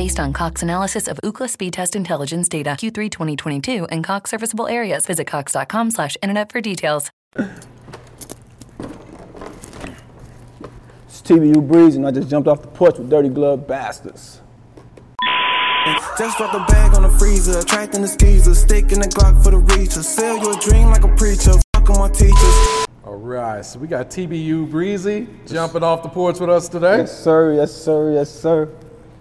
Based 0.00 0.18
on 0.18 0.32
Cox 0.32 0.62
analysis 0.62 1.06
of 1.08 1.20
Ookla 1.22 1.46
speed 1.46 1.74
test 1.74 1.94
intelligence 1.94 2.48
data 2.48 2.70
Q3 2.70 3.10
2022 3.10 3.84
and 3.90 4.02
Cox 4.02 4.30
serviceable 4.30 4.66
areas, 4.66 5.04
visit 5.04 5.26
cox.com 5.26 5.90
slash 5.90 6.16
internet 6.22 6.50
for 6.50 6.62
details. 6.62 7.10
It's 7.36 7.50
TBU 11.20 11.68
Breezy, 11.68 11.98
and 11.98 12.06
I 12.06 12.12
just 12.12 12.30
jumped 12.30 12.48
off 12.48 12.62
the 12.62 12.68
porch 12.68 12.96
with 12.96 13.10
dirty 13.10 13.28
glove 13.28 13.68
bastards. 13.68 14.40
Just 16.16 16.38
drop 16.38 16.52
the 16.52 16.64
bag 16.72 16.94
on 16.94 17.02
the 17.02 17.10
freezer, 17.18 17.58
attracting 17.58 18.00
the 18.00 18.08
skeezer, 18.08 18.54
sticking 18.54 19.00
the 19.00 19.08
Glock 19.08 19.44
for 19.44 19.50
the 19.50 19.60
reacher. 19.60 20.02
Sell 20.02 20.38
your 20.38 20.58
dream 20.60 20.88
like 20.88 21.04
a 21.04 21.14
preacher, 21.14 21.52
fucking 21.74 21.98
my 21.98 22.08
teachers. 22.08 22.86
All 23.04 23.16
right, 23.16 23.62
so 23.62 23.78
we 23.78 23.86
got 23.86 24.08
TBU 24.08 24.70
Breezy 24.70 25.28
jumping 25.44 25.82
off 25.82 26.02
the 26.02 26.08
porch 26.08 26.40
with 26.40 26.48
us 26.48 26.70
today. 26.70 27.00
Yes, 27.00 27.22
sir. 27.22 27.52
Yes, 27.52 27.74
sir. 27.74 28.12
Yes, 28.12 28.30
sir. 28.30 28.74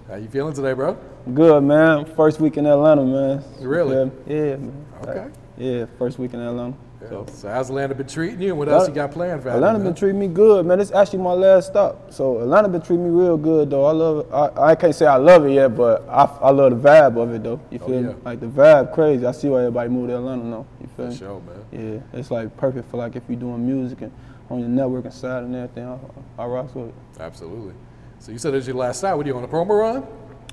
How 0.10 0.16
you 0.16 0.28
feeling 0.28 0.56
today, 0.56 0.74
bro? 0.74 0.98
Good, 1.36 1.62
man. 1.64 2.04
First 2.04 2.40
week 2.40 2.58
in 2.58 2.66
Atlanta, 2.66 3.04
man. 3.06 3.44
Really? 3.62 3.96
Yeah, 3.96 4.34
yeah 4.36 4.56
man. 4.56 4.86
Okay. 5.04 5.28
Yeah, 5.58 5.86
first 6.00 6.18
week 6.18 6.34
in 6.34 6.40
Atlanta. 6.40 6.76
So, 7.08 7.26
So 7.32 7.48
how's 7.50 7.70
Atlanta 7.70 7.94
been 7.94 8.08
treating 8.08 8.42
you, 8.42 8.50
and 8.50 8.58
what 8.58 8.68
else 8.70 8.88
you 8.88 8.94
got 8.94 9.12
planned 9.12 9.44
for 9.44 9.50
Atlanta 9.50 9.78
been 9.80 9.94
treating 9.94 10.20
me 10.20 10.28
good, 10.28 10.66
man. 10.66 10.80
It's 10.82 10.92
actually 10.92 11.20
my 11.20 11.34
last 11.34 11.68
stop. 11.68 12.12
So 12.12 12.40
Atlanta 12.40 12.68
been 12.70 12.82
treating 12.82 13.06
me 13.06 13.22
real 13.24 13.38
good, 13.38 13.70
though. 13.70 13.86
I 13.86 13.92
love 13.92 14.18
it. 14.26 14.34
I, 14.34 14.72
I 14.72 14.76
can't 14.76 14.96
say 14.96 15.06
I 15.06 15.16
love 15.18 15.46
it 15.46 15.52
yet, 15.52 15.78
but 15.78 16.08
I, 16.10 16.24
I 16.42 16.50
love 16.50 16.72
the 16.82 16.90
vibe 16.90 17.22
of 17.22 17.32
it, 17.34 17.44
though. 17.44 17.62
You 17.70 17.80
Oh, 17.82 17.86
feel 17.88 18.02
yeah. 18.02 18.08
me? 18.10 18.16
Like 18.26 18.40
the 18.40 18.48
vibe, 18.48 18.94
crazy. 18.94 19.26
I 19.26 19.32
see 19.32 19.48
why 19.48 19.60
everybody 19.60 19.90
moved 19.90 20.10
to 20.10 20.16
Atlanta 20.18 20.44
now. 20.44 20.66
You 20.82 20.88
feel 20.88 21.06
For 21.06 21.12
me? 21.12 21.18
sure, 21.18 21.42
man. 21.42 22.02
Yeah, 22.12 22.20
it's 22.20 22.32
like 22.32 22.58
perfect 22.58 22.90
for 22.90 22.98
like 22.98 23.16
if 23.16 23.24
you're 23.30 23.40
doing 23.40 23.64
music 23.66 24.02
and 24.02 24.12
on 24.50 24.60
your 24.60 24.70
networking 24.70 25.14
side 25.14 25.44
and 25.44 25.56
everything. 25.56 25.86
I, 25.88 26.42
I 26.42 26.46
rock 26.48 26.74
with 26.74 26.88
it. 26.90 26.94
Absolutely. 27.20 27.76
So 28.20 28.32
you 28.32 28.38
said 28.38 28.54
it's 28.54 28.68
your 28.68 28.76
last 28.76 29.00
stop. 29.00 29.18
What 29.18 29.26
you 29.26 29.36
on 29.38 29.44
a 29.44 29.48
promo 29.48 29.80
run? 29.80 30.08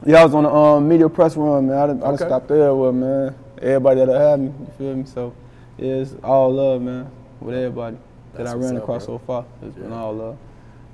Yeah, 0.04 0.20
I 0.20 0.24
was 0.24 0.34
on 0.34 0.44
the 0.44 0.50
um, 0.52 0.88
media 0.88 1.08
press 1.08 1.36
run, 1.36 1.68
man. 1.68 1.76
I 1.76 1.86
done, 1.88 2.02
I 2.02 2.06
Okay. 2.08 2.26
stopped 2.26 2.48
there 2.48 2.74
with 2.74 2.94
man. 2.94 3.34
Everybody 3.60 4.04
that 4.04 4.20
had 4.20 4.40
me, 4.40 4.46
you 4.60 4.66
feel 4.78 4.94
me? 4.96 5.04
So 5.06 5.34
yeah, 5.78 5.94
it's 5.94 6.14
all 6.22 6.52
love, 6.52 6.82
man, 6.82 7.10
with 7.40 7.54
everybody 7.56 7.96
that 8.34 8.46
I 8.46 8.52
ran 8.54 8.76
up, 8.76 8.82
across 8.82 9.06
bro. 9.06 9.18
so 9.18 9.24
far. 9.26 9.44
It's 9.62 9.74
been 9.74 9.92
all 9.92 10.12
love. 10.14 10.36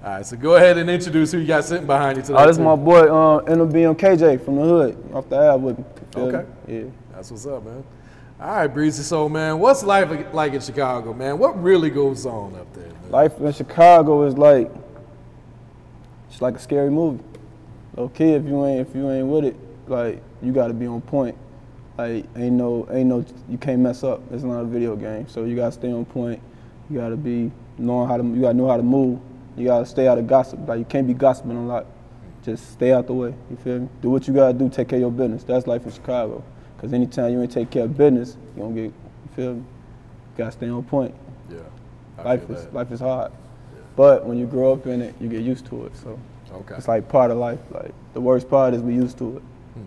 All 0.04 0.10
right, 0.10 0.26
so 0.26 0.36
go 0.36 0.56
ahead 0.56 0.78
and 0.78 0.88
introduce 0.90 1.30
who 1.32 1.38
you 1.38 1.46
got 1.46 1.64
sitting 1.64 1.86
behind 1.86 2.16
you 2.16 2.22
today. 2.22 2.38
Oh, 2.38 2.46
this 2.46 2.56
is 2.56 2.62
my 2.62 2.74
boy, 2.74 3.00
uh, 3.08 3.40
NBM 3.42 3.94
KJ 3.96 4.44
from 4.44 4.56
the 4.56 4.62
hood, 4.62 5.10
off 5.14 5.28
the 5.28 5.36
ad 5.36 5.62
with 5.62 5.78
me. 5.78 5.84
feel 6.12 6.26
me? 6.30 6.38
Okay. 6.38 6.48
Yeah. 6.68 6.82
That's 7.14 7.30
what's 7.30 7.46
up, 7.46 7.64
man. 7.64 7.84
All 8.40 8.48
right, 8.56 8.66
Breezy. 8.66 9.02
So, 9.04 9.28
man, 9.28 9.60
what's 9.60 9.84
life 9.84 10.10
like 10.32 10.54
in 10.54 10.60
Chicago, 10.60 11.12
man? 11.12 11.38
What 11.38 11.60
really 11.62 11.90
goes 11.90 12.26
on 12.26 12.56
up 12.56 12.72
there? 12.74 12.86
Man? 12.88 13.10
Life 13.10 13.40
in 13.40 13.52
Chicago 13.52 14.24
is 14.24 14.36
like, 14.36 14.68
it's 16.32 16.40
like 16.40 16.56
a 16.56 16.58
scary 16.58 16.90
movie. 16.90 17.22
Okay, 17.96 18.32
if 18.32 18.44
you 18.46 18.64
ain't 18.64 18.88
if 18.88 18.96
you 18.96 19.10
ain't 19.10 19.28
with 19.28 19.44
it, 19.44 19.56
like 19.86 20.22
you 20.40 20.50
got 20.50 20.68
to 20.68 20.74
be 20.74 20.86
on 20.86 21.02
point. 21.02 21.36
Like 21.98 22.24
ain't 22.36 22.54
no 22.54 22.88
ain't 22.90 23.08
no 23.08 23.24
you 23.50 23.58
can't 23.58 23.80
mess 23.80 24.02
up. 24.02 24.22
It's 24.32 24.42
not 24.42 24.60
a 24.60 24.64
video 24.64 24.96
game, 24.96 25.28
so 25.28 25.44
you 25.44 25.54
gotta 25.54 25.72
stay 25.72 25.92
on 25.92 26.06
point. 26.06 26.40
You 26.88 26.98
gotta 26.98 27.16
be 27.16 27.52
knowing 27.76 28.08
how 28.08 28.16
to 28.16 28.24
you 28.24 28.40
gotta 28.40 28.54
know 28.54 28.66
how 28.66 28.78
to 28.78 28.82
move. 28.82 29.20
You 29.58 29.66
gotta 29.66 29.84
stay 29.84 30.08
out 30.08 30.16
of 30.16 30.26
gossip. 30.26 30.66
Like 30.66 30.78
you 30.78 30.86
can't 30.86 31.06
be 31.06 31.12
gossiping 31.12 31.50
a 31.50 31.66
lot. 31.66 31.84
Just 32.42 32.72
stay 32.72 32.92
out 32.92 33.06
the 33.06 33.12
way. 33.12 33.34
You 33.50 33.56
feel 33.56 33.80
me? 33.80 33.88
Do 34.00 34.08
what 34.08 34.26
you 34.26 34.32
gotta 34.32 34.54
do. 34.54 34.70
Take 34.70 34.88
care 34.88 34.96
of 34.96 35.02
your 35.02 35.10
business. 35.12 35.44
That's 35.44 35.66
life 35.66 35.84
in 35.84 35.92
Chicago. 35.92 36.42
Cause 36.78 36.94
anytime 36.94 37.30
you 37.30 37.42
ain't 37.42 37.52
take 37.52 37.70
care 37.70 37.84
of 37.84 37.96
business, 37.96 38.38
you 38.56 38.62
gonna 38.62 38.74
get. 38.74 38.84
You 38.84 38.92
feel 39.36 39.54
me? 39.54 39.58
You 39.60 39.64
gotta 40.38 40.52
stay 40.52 40.68
on 40.70 40.82
point. 40.84 41.14
Yeah. 41.50 41.58
I 42.18 42.22
Life 42.22 42.48
is 42.50 42.64
that. 42.64 42.74
life 42.74 42.90
is 42.90 43.00
hard, 43.00 43.32
but 44.02 44.26
when 44.26 44.36
you 44.36 44.46
grow 44.46 44.72
up 44.72 44.84
in 44.88 45.00
it, 45.00 45.14
you 45.20 45.28
get 45.28 45.42
used 45.42 45.64
to 45.66 45.86
it. 45.86 45.96
So 45.96 46.18
Okay. 46.52 46.74
it's 46.74 46.88
like 46.88 47.08
part 47.08 47.30
of 47.30 47.36
life. 47.36 47.60
Like 47.70 47.92
the 48.14 48.20
worst 48.20 48.50
part 48.50 48.74
is 48.74 48.82
we 48.82 48.94
used 48.94 49.16
to 49.18 49.36
it. 49.36 49.42
Hmm. 49.74 49.84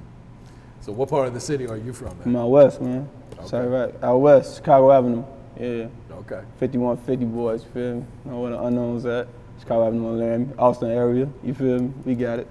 So, 0.80 0.94
what 0.94 1.10
part 1.10 1.28
of 1.28 1.34
the 1.34 1.40
city 1.42 1.68
are 1.68 1.76
you 1.76 1.92
from, 1.92 2.18
man? 2.20 2.28
I'm 2.28 2.36
out 2.38 2.48
west, 2.48 2.80
man. 2.80 3.10
Sorry, 3.44 3.68
right. 3.68 3.94
Out 4.02 4.20
west, 4.20 4.56
Chicago 4.56 4.90
Avenue. 4.94 5.26
Yeah. 5.60 5.88
Okay. 6.22 6.42
5150 6.62 7.26
boys, 7.26 7.64
you 7.66 7.70
feel 7.72 7.96
me? 7.96 8.06
Know 8.24 8.40
where 8.40 8.52
the 8.52 8.64
unknowns 8.64 9.06
at. 9.06 9.28
Chicago 9.60 9.86
Avenue, 9.88 10.18
Miami, 10.18 10.48
Austin 10.58 10.92
area. 10.92 11.28
You 11.44 11.54
feel 11.54 11.80
me? 11.80 11.94
We 12.06 12.16
got 12.16 12.40
it. 12.40 12.48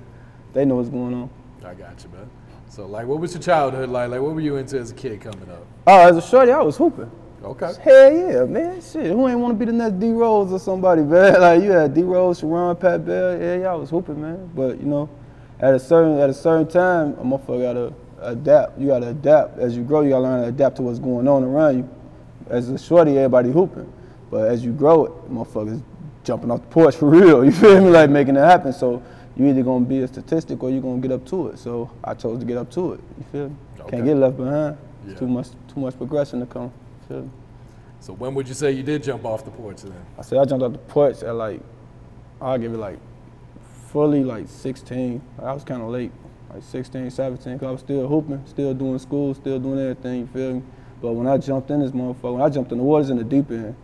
They 0.52 0.66
know 0.66 0.76
what's 0.76 0.90
going 0.90 1.14
on. 1.14 1.30
I 1.64 1.72
got 1.72 2.04
you, 2.04 2.10
man. 2.10 2.28
So, 2.68 2.84
like, 2.84 3.06
what 3.06 3.20
was 3.20 3.32
your 3.32 3.42
childhood 3.42 3.88
like? 3.88 4.10
Like, 4.10 4.20
what 4.20 4.34
were 4.34 4.42
you 4.42 4.56
into 4.56 4.78
as 4.78 4.90
a 4.90 4.94
kid 4.94 5.22
coming 5.22 5.48
up? 5.50 5.64
Oh, 5.86 6.08
as 6.08 6.16
a 6.18 6.20
shorty, 6.20 6.52
I 6.52 6.60
was 6.60 6.76
hooping. 6.76 7.10
Okay. 7.44 7.72
Hell 7.82 8.12
yeah, 8.12 8.44
man. 8.44 8.80
Shit, 8.80 9.06
who 9.06 9.28
ain't 9.28 9.38
want 9.38 9.52
to 9.54 9.58
be 9.58 9.66
the 9.66 9.72
next 9.76 10.00
D 10.00 10.10
Rose 10.12 10.50
or 10.52 10.58
somebody, 10.58 11.02
man? 11.14 11.40
Like 11.40 11.62
you 11.62 11.70
had 11.72 11.92
D 11.94 12.02
Rose, 12.02 12.38
Sharon, 12.40 12.74
Pat 12.76 13.04
Bell. 13.04 13.38
Yeah, 13.40 13.56
y'all 13.56 13.80
was 13.80 13.90
hooping, 13.90 14.20
man. 14.20 14.50
But 14.54 14.78
you 14.80 14.86
know, 14.86 15.08
at 15.60 15.74
a 15.74 15.78
certain 15.78 16.18
at 16.18 16.30
a 16.30 16.34
certain 16.34 16.66
time, 16.66 17.12
a 17.14 17.24
motherfucker 17.24 17.62
gotta 17.62 17.92
adapt. 18.22 18.78
You 18.78 18.88
gotta 18.88 19.08
adapt 19.08 19.58
as 19.58 19.76
you 19.76 19.82
grow. 19.82 20.00
You 20.00 20.10
gotta 20.10 20.22
learn 20.22 20.42
to 20.42 20.48
adapt 20.48 20.76
to 20.76 20.82
what's 20.82 20.98
going 20.98 21.28
on 21.28 21.44
around 21.44 21.76
you. 21.78 21.88
As 22.48 22.68
a 22.70 22.78
shorty, 22.78 23.16
everybody 23.18 23.50
hooping, 23.50 23.90
but 24.30 24.48
as 24.50 24.64
you 24.64 24.72
grow, 24.72 25.04
it 25.06 25.30
motherfuckers 25.32 25.82
jumping 26.24 26.50
off 26.50 26.60
the 26.62 26.66
porch 26.68 26.96
for 26.96 27.08
real. 27.10 27.44
You 27.44 27.52
feel 27.52 27.80
me? 27.82 27.90
Like 27.90 28.08
making 28.10 28.36
it 28.36 28.40
happen. 28.44 28.72
So 28.72 29.02
you 29.36 29.46
either 29.48 29.62
gonna 29.62 29.84
be 29.84 29.98
a 30.00 30.08
statistic 30.08 30.62
or 30.62 30.70
you 30.70 30.78
are 30.78 30.82
gonna 30.82 31.00
get 31.00 31.12
up 31.12 31.26
to 31.26 31.48
it. 31.48 31.58
So 31.58 31.90
I 32.02 32.14
chose 32.14 32.38
to 32.40 32.46
get 32.46 32.56
up 32.56 32.70
to 32.72 32.94
it. 32.94 33.00
You 33.18 33.24
feel 33.32 33.48
me? 33.50 33.56
Okay. 33.80 33.90
Can't 33.90 34.04
get 34.06 34.16
left 34.16 34.36
behind. 34.38 34.78
It's 35.04 35.12
Yeah. 35.12 35.18
too 35.18 35.26
much 35.28 35.48
too 35.72 35.80
much 35.80 35.96
progression 35.98 36.40
to 36.40 36.46
come. 36.46 36.70
Feel 37.08 37.22
me? 37.22 37.30
So, 38.00 38.12
when 38.12 38.34
would 38.34 38.46
you 38.46 38.54
say 38.54 38.70
you 38.72 38.82
did 38.82 39.02
jump 39.02 39.24
off 39.24 39.44
the 39.44 39.50
porch 39.50 39.82
then? 39.82 39.94
I 40.18 40.22
said 40.22 40.38
I 40.38 40.44
jumped 40.44 40.62
off 40.62 40.72
the 40.72 40.78
porch 40.78 41.22
at 41.22 41.34
like, 41.34 41.60
I'll 42.40 42.58
give 42.58 42.74
it 42.74 42.78
like 42.78 42.98
fully 43.94 44.24
like 44.24 44.48
16. 44.48 45.22
I 45.40 45.52
was 45.52 45.64
kind 45.64 45.80
of 45.80 45.88
late, 45.88 46.12
like 46.52 46.62
16, 46.62 47.10
17, 47.10 47.52
because 47.54 47.66
I 47.66 47.70
was 47.70 47.80
still 47.80 48.08
hooping, 48.08 48.42
still 48.46 48.74
doing 48.74 48.98
school, 48.98 49.34
still 49.34 49.58
doing 49.58 49.78
everything, 49.78 50.20
you 50.20 50.26
feel 50.26 50.54
me? 50.54 50.62
But 51.00 51.12
when 51.12 51.26
I 51.26 51.38
jumped 51.38 51.70
in 51.70 51.80
this 51.80 51.92
motherfucker, 51.92 52.34
when 52.34 52.42
I 52.42 52.48
jumped 52.48 52.72
in 52.72 52.78
the 52.78 52.84
waters 52.84 53.10
in 53.10 53.18
the 53.18 53.24
deep 53.24 53.50
end, 53.50 53.76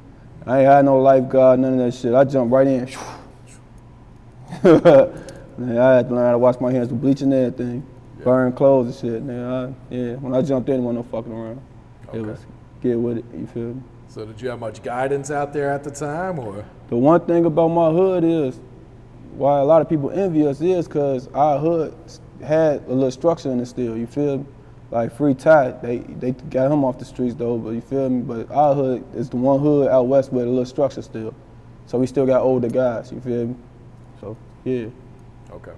I 0.47 0.61
ain't 0.61 0.69
had 0.69 0.85
no 0.85 0.99
lifeguard, 1.01 1.61
none 1.61 1.75
of 1.75 1.79
that 1.79 1.95
shit. 1.95 2.13
I 2.13 2.25
jumped 2.25 2.53
right 2.53 2.67
in. 2.67 2.87
Man, 4.65 5.79
I 5.79 5.97
had 5.97 6.09
to 6.09 6.15
learn 6.15 6.27
how 6.27 6.33
to 6.33 6.39
wash 6.39 6.61
my 6.61 6.73
hands 6.73 6.89
with 6.89 7.01
bleach 7.01 7.21
and 7.21 7.33
everything, 7.33 7.87
burn 8.25 8.53
clothes 8.53 8.87
and 8.87 9.13
shit. 9.13 9.23
Man, 9.23 9.45
I, 9.45 9.95
yeah, 9.95 10.15
when 10.15 10.35
I 10.35 10.43
jumped 10.43 10.69
in, 10.71 10.77
there 10.77 10.83
wasn't 10.83 11.07
no 11.07 11.11
fucking 11.11 11.33
around. 11.33 11.61
It 12.13 12.21
was 12.21 12.45
get 12.81 12.99
with 12.99 13.19
it, 13.19 13.25
you 13.37 13.47
feel 13.47 13.75
me? 13.75 13.83
So, 14.09 14.27
did 14.27 14.41
you 14.41 14.49
have 14.49 14.59
much 14.59 14.83
guidance 14.83 15.31
out 15.31 15.53
there 15.53 15.71
at 15.71 15.85
the 15.85 15.91
time, 15.91 16.39
or? 16.39 16.65
The 16.89 16.97
one 16.97 17.21
thing 17.21 17.45
about 17.45 17.69
my 17.69 17.91
hood 17.91 18.25
is 18.25 18.61
why 19.35 19.61
a 19.61 19.65
lot 19.65 19.81
of 19.81 19.89
people 19.89 20.11
envy 20.11 20.47
us 20.47 20.61
is 20.61 20.89
because 20.89 21.29
our 21.29 21.59
hood 21.59 21.95
had 22.45 22.83
a 22.87 22.93
little 22.93 23.11
structure 23.11 23.51
in 23.51 23.61
it 23.61 23.67
still. 23.67 23.97
You 23.97 24.07
feel 24.07 24.39
me? 24.39 24.47
Like 24.91 25.17
Free 25.17 25.35
Ty, 25.35 25.71
they 25.83 25.99
they 25.99 26.33
got 26.33 26.73
him 26.73 26.85
off 26.85 26.99
the 26.99 27.05
streets 27.05 27.37
though, 27.37 27.57
but 27.59 27.71
you 27.71 27.81
feel 27.81 28.11
me? 28.11 28.23
But 28.23 28.51
our 28.51 28.75
hood 28.75 29.05
is 29.15 29.31
the 29.31 29.37
one 29.37 29.61
hood 29.61 29.89
out 29.89 30.09
west 30.09 30.33
with 30.33 30.45
a 30.45 30.49
little 30.49 30.67
structure 30.67 31.03
still. 31.03 31.33
So 31.87 31.99
we 31.99 32.09
still 32.09 32.27
got 32.27 32.43
older 32.43 32.69
guys. 32.69 33.13
You 33.13 33.21
feel 33.21 33.47
me? 33.47 33.55
So 34.21 34.37
yeah. 34.65 34.87
Okay. 35.53 35.73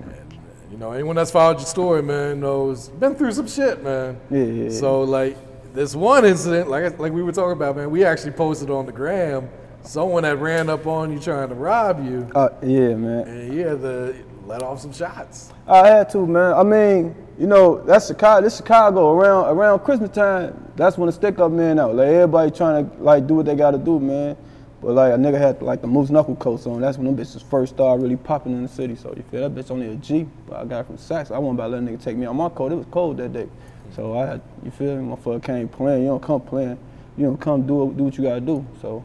And, 0.00 0.38
you 0.70 0.76
know, 0.76 0.92
anyone 0.92 1.16
that's 1.16 1.30
followed 1.30 1.58
your 1.58 1.66
story, 1.66 2.02
man, 2.02 2.40
knows 2.40 2.88
been 2.88 3.14
through 3.14 3.32
some 3.32 3.48
shit, 3.48 3.82
man. 3.82 4.20
Yeah, 4.30 4.42
yeah. 4.42 4.70
So, 4.70 5.02
like, 5.02 5.36
this 5.76 5.94
one 5.94 6.24
incident, 6.24 6.68
like 6.68 6.98
like 6.98 7.12
we 7.12 7.22
were 7.22 7.32
talking 7.32 7.52
about, 7.52 7.76
man, 7.76 7.90
we 7.90 8.04
actually 8.04 8.32
posted 8.32 8.70
on 8.70 8.86
the 8.86 8.92
gram 8.92 9.48
someone 9.82 10.24
that 10.24 10.36
ran 10.38 10.68
up 10.68 10.86
on 10.86 11.12
you 11.12 11.20
trying 11.20 11.48
to 11.48 11.54
rob 11.54 12.04
you, 12.04 12.28
Uh, 12.34 12.48
yeah, 12.62 12.94
man. 12.94 13.28
and 13.28 13.54
you 13.54 13.64
had 13.64 13.80
to 13.82 14.16
let 14.44 14.62
off 14.62 14.80
some 14.80 14.92
shots. 14.92 15.52
I 15.68 15.86
had 15.86 16.08
to, 16.10 16.26
man. 16.26 16.54
I 16.54 16.62
mean, 16.64 17.14
you 17.38 17.46
know, 17.46 17.80
that's 17.84 18.08
Chicago. 18.08 18.42
This 18.42 18.56
Chicago 18.56 19.12
around 19.12 19.46
around 19.56 19.80
Christmas 19.80 20.10
time. 20.10 20.70
That's 20.76 20.98
when 20.98 21.06
the 21.06 21.12
stick 21.12 21.38
up 21.38 21.52
men 21.52 21.78
out. 21.78 21.94
Like 21.94 22.08
everybody 22.08 22.50
trying 22.50 22.88
to 22.90 23.02
like 23.02 23.26
do 23.26 23.34
what 23.34 23.46
they 23.46 23.54
got 23.54 23.72
to 23.72 23.78
do, 23.78 24.00
man. 24.00 24.36
But 24.82 24.92
like 24.92 25.12
a 25.12 25.16
nigga 25.16 25.38
had 25.38 25.62
like 25.62 25.80
the 25.82 25.86
moose 25.86 26.10
knuckle 26.10 26.36
coats 26.36 26.66
on. 26.66 26.80
That's 26.80 26.98
when 26.98 27.06
them 27.06 27.16
bitches 27.16 27.42
first 27.44 27.74
started 27.74 28.02
really 28.02 28.16
popping 28.16 28.52
in 28.52 28.62
the 28.62 28.68
city. 28.68 28.94
So 28.96 29.12
you 29.16 29.22
feel 29.30 29.48
that 29.48 29.54
bitch 29.54 29.70
only 29.70 29.90
a 29.92 29.94
G, 29.96 30.26
but 30.48 30.56
I 30.56 30.64
got 30.64 30.80
it 30.80 30.86
from 30.86 30.96
Saks. 30.96 31.30
I 31.30 31.38
wasn't 31.38 31.58
about 31.60 31.70
let 31.70 31.82
a 31.82 31.86
nigga 31.86 32.02
take 32.02 32.16
me 32.16 32.26
on 32.26 32.36
my 32.36 32.48
coat. 32.48 32.72
It 32.72 32.76
was 32.76 32.86
cold 32.90 33.16
that 33.18 33.32
day. 33.32 33.48
So 33.94 34.16
I 34.16 34.40
you 34.64 34.70
feel 34.70 34.96
me? 34.96 35.14
Motherfucker 35.14 35.42
came 35.42 35.68
playing. 35.68 36.02
You 36.02 36.08
don't 36.08 36.22
come 36.22 36.40
playing. 36.40 36.78
You 37.16 37.26
don't 37.26 37.40
come 37.40 37.66
do 37.66 37.92
do 37.96 38.04
what 38.04 38.16
you 38.18 38.24
gotta 38.24 38.40
do. 38.40 38.64
So 38.80 39.04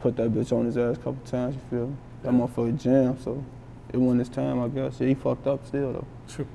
put 0.00 0.16
that 0.16 0.32
bitch 0.32 0.52
on 0.52 0.66
his 0.66 0.76
ass 0.76 0.96
a 0.96 0.98
couple 0.98 1.18
times. 1.26 1.54
You 1.56 1.60
feel 1.70 1.86
me? 1.88 1.96
That 2.22 2.32
motherfucker 2.32 2.80
jam. 2.80 3.18
So 3.20 3.42
it 3.92 3.96
wasn't 3.98 4.20
his 4.20 4.28
time. 4.28 4.60
I 4.62 4.68
guess. 4.68 5.00
Yeah, 5.00 5.08
he 5.08 5.14
fucked 5.14 5.46
up 5.46 5.66
still 5.66 5.92
though. 5.92 6.06
True. 6.28 6.46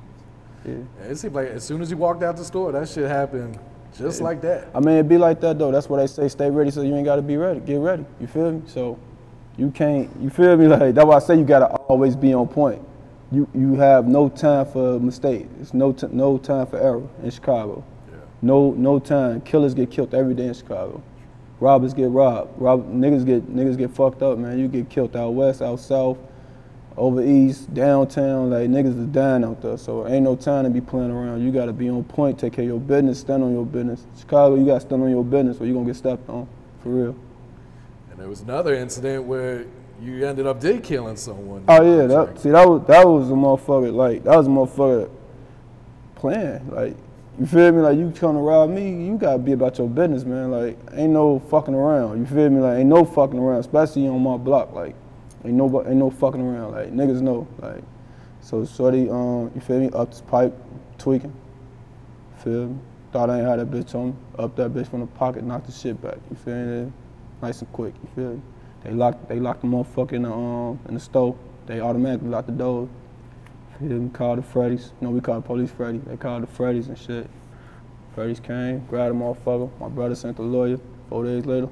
Yeah. 0.66 0.74
Yeah, 1.00 1.06
It 1.12 1.18
seemed 1.18 1.36
like 1.36 1.50
as 1.50 1.64
soon 1.64 1.82
as 1.82 1.92
you 1.92 1.98
walked 1.98 2.24
out 2.24 2.38
the 2.38 2.44
store, 2.46 2.72
that 2.72 2.90
shit 2.90 3.08
happened 3.10 3.60
just 3.98 4.20
like 4.20 4.42
that. 4.42 4.68
I 4.74 4.80
mean, 4.80 4.98
it 4.98 5.08
be 5.08 5.18
like 5.18 5.40
that 5.42 5.58
though. 5.58 5.72
That's 5.72 5.88
why 5.88 6.00
they 6.00 6.08
say 6.08 6.28
stay 6.28 6.50
ready, 6.50 6.72
so 6.72 6.82
you 6.82 6.96
ain't 6.96 7.06
gotta 7.06 7.22
be 7.22 7.38
ready. 7.38 7.60
Get 7.62 7.80
ready. 7.80 8.06
You 8.20 8.28
feel 8.28 8.52
me? 8.52 8.62
So 8.68 9.00
you 9.58 9.72
can't. 9.72 10.10
You 10.20 10.30
feel 10.30 10.58
me? 10.58 10.68
Like 10.76 10.96
that's 10.96 11.06
why 11.06 11.16
I 11.16 11.20
say 11.20 11.38
you 11.38 11.46
gotta 11.46 11.68
always 11.68 12.16
be 12.16 12.34
on 12.34 12.48
point. 12.48 12.82
You 13.36 13.50
you 13.54 13.76
have 13.76 14.08
no 14.08 14.30
time 14.30 14.66
for 14.66 14.98
mistake. 14.98 15.48
It's 15.60 15.74
no 15.74 15.92
t- 15.92 16.08
no 16.10 16.38
time 16.38 16.68
for 16.68 16.78
error 16.80 17.06
in 17.22 17.30
Chicago. 17.30 17.84
No 18.42 18.72
no 18.72 18.98
time. 18.98 19.42
Killers 19.42 19.74
get 19.74 19.92
killed 19.92 20.14
every 20.14 20.34
day 20.34 20.48
in 20.48 20.54
Chicago. 20.54 21.04
Robbers 21.60 21.94
get 21.94 22.10
robbed. 22.12 22.62
Rob 22.62 22.90
niggas 22.90 23.26
get 23.26 23.54
niggas 23.54 23.78
get 23.78 23.92
fucked 23.92 24.22
up, 24.22 24.38
man. 24.38 24.58
You 24.58 24.70
get 24.70 24.90
killed 24.90 25.18
out 25.18 25.32
west, 25.32 25.62
out 25.62 25.82
south, 25.82 26.18
over 26.96 27.22
east, 27.22 27.74
downtown. 27.74 28.52
Like 28.52 28.70
niggas 28.70 28.98
is 28.98 29.08
dying 29.08 29.44
out 29.44 29.62
there. 29.62 29.78
So 29.78 30.08
ain't 30.08 30.24
no 30.24 30.38
time 30.38 30.64
to 30.64 30.70
be 30.70 30.80
playing 30.80 31.12
around. 31.12 31.44
You 31.44 31.52
gotta 31.52 31.74
be 31.74 31.90
on 31.90 32.06
point, 32.06 32.40
take 32.40 32.54
care 32.54 32.64
of 32.64 32.70
your 32.70 32.80
business, 32.80 33.20
stand 33.20 33.44
on 33.44 33.52
your 33.52 33.66
business. 33.66 34.06
Chicago, 34.18 34.56
you 34.56 34.66
gotta 34.66 34.80
stand 34.80 35.04
on 35.04 35.10
your 35.10 35.26
business 35.26 35.60
or 35.60 35.66
you're 35.66 35.76
gonna 35.76 35.88
get 35.88 35.98
stepped 35.98 36.30
on. 36.30 36.48
For 36.84 36.90
real. 36.90 37.16
And 38.12 38.18
there 38.18 38.30
was 38.30 38.40
another 38.40 38.74
incident 38.76 39.26
where 39.26 39.66
you 40.02 40.26
ended 40.26 40.46
up 40.46 40.60
did 40.60 40.84
killing 40.84 41.16
someone. 41.16 41.64
Oh 41.68 41.82
yeah, 41.82 42.08
that, 42.08 42.40
see 42.40 42.50
that 42.50 42.68
was 42.68 42.86
that 42.88 43.08
was 43.08 43.30
a 43.30 43.34
motherfucker 43.34 43.94
like 43.94 44.24
that 44.24 44.36
was 44.36 44.48
a 44.48 44.50
motherfucker 44.50 45.10
plan 46.16 46.68
like 46.70 46.98
you 47.40 47.46
feel 47.46 47.72
me? 47.72 47.82
Like 47.82 47.98
you 47.98 48.12
trying 48.12 48.36
to 48.36 48.40
rob 48.40 48.70
me 48.70 49.06
you 49.06 49.18
gotta 49.18 49.40
be 49.40 49.54
about 49.54 49.78
your 49.78 49.90
business 49.90 50.26
man. 50.26 50.52
Like 50.52 50.78
ain't 50.94 51.14
no 51.14 51.40
fucking 51.40 51.74
around 51.74 52.20
you 52.20 52.26
feel 52.26 52.50
me? 52.50 52.60
Like 52.60 52.80
ain't 52.80 52.90
no 52.90 53.06
fucking 53.06 53.40
around 53.40 53.60
especially 53.60 54.08
on 54.08 54.22
my 54.22 54.38
block 54.38 54.74
like 54.74 54.96
ain't 55.46 55.56
no 55.56 55.86
ain't 55.86 55.98
no 55.98 56.10
fucking 56.10 56.42
around 56.42 56.72
like 56.72 56.92
niggas 56.92 57.22
know 57.22 57.48
like 57.60 57.84
so 58.42 58.66
shorty 58.66 59.10
um 59.10 59.52
you 59.56 59.62
feel 59.62 59.80
me? 59.80 59.90
Up 59.92 60.12
this 60.12 60.22
pipe 60.22 60.54
tweaking 60.98 61.34
feel 62.44 62.68
me? 62.68 62.80
Thought 63.12 63.30
I 63.30 63.40
ain't 63.40 63.48
had 63.48 63.60
that 63.60 63.72
bitch 63.72 63.96
on 63.96 64.08
me 64.08 64.16
up 64.38 64.56
that 64.58 64.74
bitch 64.74 64.90
from 64.90 65.02
the 65.02 65.08
pocket 65.08 65.44
knocked 65.44 65.68
the 65.68 65.72
shit 65.72 66.02
back 66.02 66.18
you 66.30 66.36
feel 66.36 66.54
me? 66.54 66.92
Nice 67.42 67.62
and 67.62 67.72
quick 67.72 67.94
you 68.02 68.10
feel 68.14 68.34
me 68.34 68.42
they 68.86 68.92
locked 68.92 69.28
they 69.28 69.40
locked 69.40 69.62
the 69.62 69.68
motherfucker 69.68 70.14
in 70.14 70.22
the 70.22 70.32
um 70.32 70.80
in 70.88 70.94
the 70.94 71.00
stove. 71.00 71.36
They 71.66 71.82
automatically 71.82 72.30
locked 72.30 72.48
the 72.48 72.54
door. 72.54 72.88
Me? 73.80 74.10
Called 74.14 74.38
the 74.38 74.44
Freddy's. 74.44 74.94
No, 75.02 75.10
we 75.10 75.20
called 75.20 75.44
the 75.44 75.48
police 75.48 75.72
Freddy. 75.72 75.98
They 76.06 76.16
called 76.16 76.44
the 76.44 76.48
Freddy's 76.48 76.88
and 76.88 76.98
shit. 76.98 77.28
Freddy's 78.14 78.40
came, 78.40 78.86
grabbed 78.86 79.16
the 79.16 79.20
motherfucker. 79.20 79.70
My 79.80 79.90
brother 79.90 80.16
sent 80.16 80.38
the 80.38 80.44
lawyer. 80.44 80.80
Four 81.10 81.26
days 81.26 81.46
later, 81.46 81.68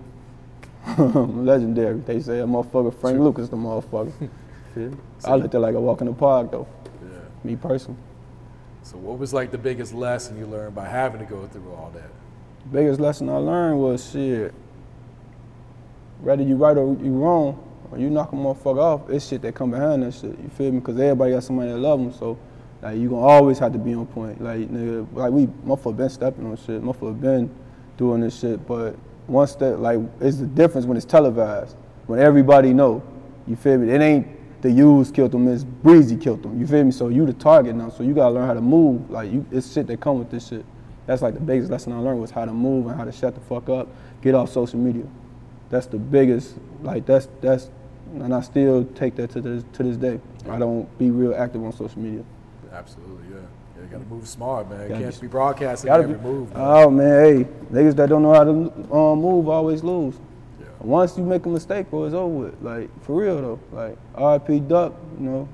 legendary. 0.98 2.00
They 2.00 2.19
say 2.19 2.39
a 2.39 2.45
motherfucker 2.45 2.94
Frank 3.00 3.19
Lucas 3.19 3.50
the 3.50 3.57
motherfucker. 3.57 4.30
I 5.25 5.36
looked 5.36 5.54
at 5.54 5.56
it 5.56 5.59
like 5.59 5.75
a 5.75 5.80
walk 5.80 6.01
in 6.01 6.07
the 6.07 6.13
park 6.13 6.51
though. 6.51 6.68
Yeah. 7.01 7.19
Me 7.44 7.56
personally. 7.56 8.00
So 8.81 8.98
what 8.98 9.19
was 9.19 9.33
like 9.33 9.51
the 9.51 9.57
biggest 9.57 9.94
lesson 9.94 10.38
you 10.38 10.48
learned 10.48 10.75
by 10.75 10.86
having 10.86 11.19
to 11.19 11.25
go 11.25 11.48
through 11.48 11.71
all 11.71 11.92
that? 11.94 12.09
biggest 12.71 13.00
lesson 13.00 13.30
I 13.30 13.38
learned 13.38 13.80
was 13.80 14.12
shit. 14.12 14.54
Whether 16.23 16.43
you 16.43 16.55
right 16.55 16.77
or 16.77 16.97
you 17.03 17.11
wrong, 17.11 17.61
or 17.91 17.99
you 17.99 18.09
knock 18.09 18.31
a 18.31 18.35
motherfucker 18.35 18.81
off, 18.81 19.09
it's 19.09 19.27
shit 19.27 19.41
that 19.41 19.55
come 19.55 19.71
behind 19.71 20.03
that 20.03 20.13
shit. 20.13 20.39
You 20.39 20.49
feel 20.57 20.71
me? 20.71 20.79
Because 20.79 20.97
everybody 20.97 21.33
got 21.33 21.43
somebody 21.43 21.71
that 21.71 21.77
love 21.77 21.99
them, 21.99 22.13
so 22.13 22.39
like 22.81 22.97
you 22.97 23.09
gonna 23.09 23.21
always 23.21 23.59
have 23.59 23.73
to 23.73 23.77
be 23.77 23.93
on 23.93 24.05
point. 24.07 24.41
Like 24.41 24.69
nigga, 24.69 25.05
like 25.13 25.31
we 25.31 25.47
motherfucker 25.47 25.97
been 25.97 26.09
stepping 26.09 26.45
on 26.45 26.55
shit, 26.55 26.81
motherfucker 26.81 27.19
been 27.19 27.53
doing 27.97 28.21
this 28.21 28.39
shit, 28.39 28.65
but 28.65 28.95
once 29.27 29.55
that 29.55 29.79
like 29.79 29.99
it's 30.21 30.37
the 30.37 30.47
difference 30.47 30.87
when 30.87 30.97
it's 30.97 31.05
televised, 31.05 31.75
when 32.07 32.19
everybody 32.19 32.73
know. 32.73 33.03
You 33.45 33.57
feel 33.57 33.77
me? 33.77 33.91
It 33.91 34.01
ain't 34.01 34.61
the 34.61 34.71
U's 34.71 35.11
killed 35.11 35.33
them, 35.33 35.49
it's 35.49 35.65
Breezy 35.65 36.15
killed 36.15 36.41
them. 36.41 36.57
You 36.57 36.65
feel 36.65 36.85
me? 36.85 36.91
So 36.91 37.09
you 37.09 37.25
the 37.25 37.33
target 37.33 37.75
now, 37.75 37.89
so 37.89 38.01
you 38.01 38.13
gotta 38.13 38.33
learn 38.33 38.47
how 38.47 38.53
to 38.53 38.61
move. 38.61 39.09
Like 39.11 39.29
you, 39.29 39.45
it's 39.51 39.73
shit 39.73 39.87
that 39.87 39.99
come 39.99 40.19
with 40.19 40.31
this 40.31 40.47
shit. 40.47 40.65
That's 41.05 41.21
like 41.21 41.33
the 41.33 41.41
biggest 41.41 41.69
lesson 41.69 41.91
I 41.91 41.99
learned 41.99 42.21
was 42.21 42.31
how 42.31 42.45
to 42.45 42.53
move 42.53 42.87
and 42.87 42.95
how 42.95 43.03
to 43.03 43.11
shut 43.11 43.35
the 43.35 43.41
fuck 43.41 43.67
up, 43.67 43.89
get 44.21 44.33
off 44.33 44.49
social 44.49 44.79
media. 44.79 45.03
That's 45.73 45.87
the 45.87 45.97
biggest, 45.97 46.53
like 46.83 47.07
that's 47.07 47.27
that's, 47.41 47.71
and 48.13 48.31
I 48.31 48.41
still 48.41 48.85
take 48.93 49.15
that 49.15 49.31
to 49.31 49.41
this 49.41 49.63
to 49.73 49.81
this 49.81 49.97
day. 49.97 50.19
I 50.47 50.59
don't 50.59 50.85
be 50.99 51.09
real 51.09 51.33
active 51.33 51.63
on 51.63 51.73
social 51.73 51.99
media. 51.99 52.23
Absolutely, 52.71 53.33
yeah. 53.33 53.41
Yeah, 53.75 53.81
you 53.81 53.87
gotta 53.89 54.05
move 54.05 54.27
smart, 54.27 54.69
man. 54.69 54.87
Gotta 54.87 55.01
Can't 55.01 55.15
be- 55.15 55.21
be 55.21 55.31
broadcasting 55.31 55.87
Gotta 55.87 56.03
every 56.03 56.15
be, 56.15 56.21
move. 56.21 56.53
man. 56.53 56.61
oh 56.63 56.91
man, 56.91 57.25
hey, 57.25 57.43
niggas 57.71 57.95
that 57.95 58.07
don't 58.07 58.21
know 58.21 58.33
how 58.35 58.43
to 58.43 58.93
um, 58.95 59.19
move 59.19 59.49
always 59.49 59.83
lose. 59.83 60.13
Yeah. 60.59 60.67
Once 60.81 61.17
you 61.17 61.23
make 61.23 61.43
a 61.47 61.49
mistake, 61.49 61.89
bro, 61.89 62.03
it's 62.03 62.13
over 62.13 62.27
with. 62.51 62.61
Like 62.61 62.91
for 63.03 63.15
real 63.19 63.41
though. 63.41 63.59
Like 63.71 63.97
R.I.P. 64.13 64.59
Duck, 64.59 64.93
you 65.19 65.25
know, 65.25 65.49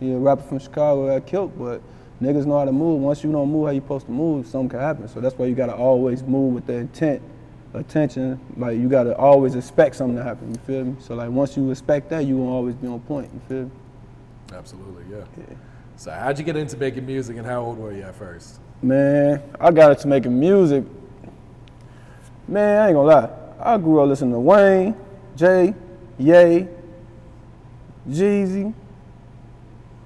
he 0.00 0.12
a 0.12 0.18
rapper 0.18 0.42
from 0.42 0.58
Chicago 0.58 1.06
that 1.06 1.26
killed, 1.26 1.58
but 1.58 1.80
niggas 2.20 2.44
know 2.44 2.58
how 2.58 2.66
to 2.66 2.72
move. 2.72 3.00
Once 3.00 3.24
you 3.24 3.32
don't 3.32 3.50
move 3.50 3.64
how 3.68 3.72
you 3.72 3.80
supposed 3.80 4.04
to 4.04 4.12
move, 4.12 4.46
something 4.46 4.68
can 4.68 4.80
happen. 4.80 5.08
So 5.08 5.18
that's 5.18 5.38
why 5.38 5.46
you 5.46 5.54
gotta 5.54 5.74
always 5.74 6.22
move 6.24 6.52
with 6.52 6.66
the 6.66 6.74
intent, 6.74 7.22
attention. 7.74 8.40
Like 8.56 8.78
you 8.78 8.88
gotta 8.88 9.16
always 9.16 9.54
expect 9.54 9.96
something 9.96 10.16
to 10.16 10.22
happen. 10.22 10.50
You 10.50 10.60
feel 10.66 10.84
me? 10.84 10.96
So 11.00 11.14
like 11.14 11.30
once 11.30 11.56
you 11.56 11.70
expect 11.70 12.10
that, 12.10 12.24
you 12.24 12.36
gonna 12.38 12.50
always 12.50 12.74
be 12.74 12.86
on 12.86 13.00
point. 13.00 13.30
You 13.32 13.40
feel 13.48 13.64
me? 13.64 13.70
Absolutely, 14.52 15.04
yeah. 15.10 15.24
So 15.96 16.10
how'd 16.10 16.38
you 16.38 16.44
get 16.44 16.56
into 16.56 16.76
making 16.76 17.06
music 17.06 17.36
and 17.36 17.46
how 17.46 17.62
old 17.62 17.78
were 17.78 17.92
you 17.92 18.02
at 18.02 18.14
first? 18.14 18.58
Man, 18.82 19.42
I 19.60 19.70
got 19.70 19.92
into 19.92 20.08
making 20.08 20.38
music. 20.38 20.84
Man, 22.48 22.82
I 22.82 22.86
ain't 22.88 22.94
gonna 22.94 23.08
lie. 23.08 23.30
I 23.60 23.76
grew 23.76 24.00
up 24.00 24.08
listening 24.08 24.32
to 24.32 24.40
Wayne, 24.40 24.96
Jay, 25.36 25.74
Ye, 26.18 26.66
Jeezy. 28.08 28.74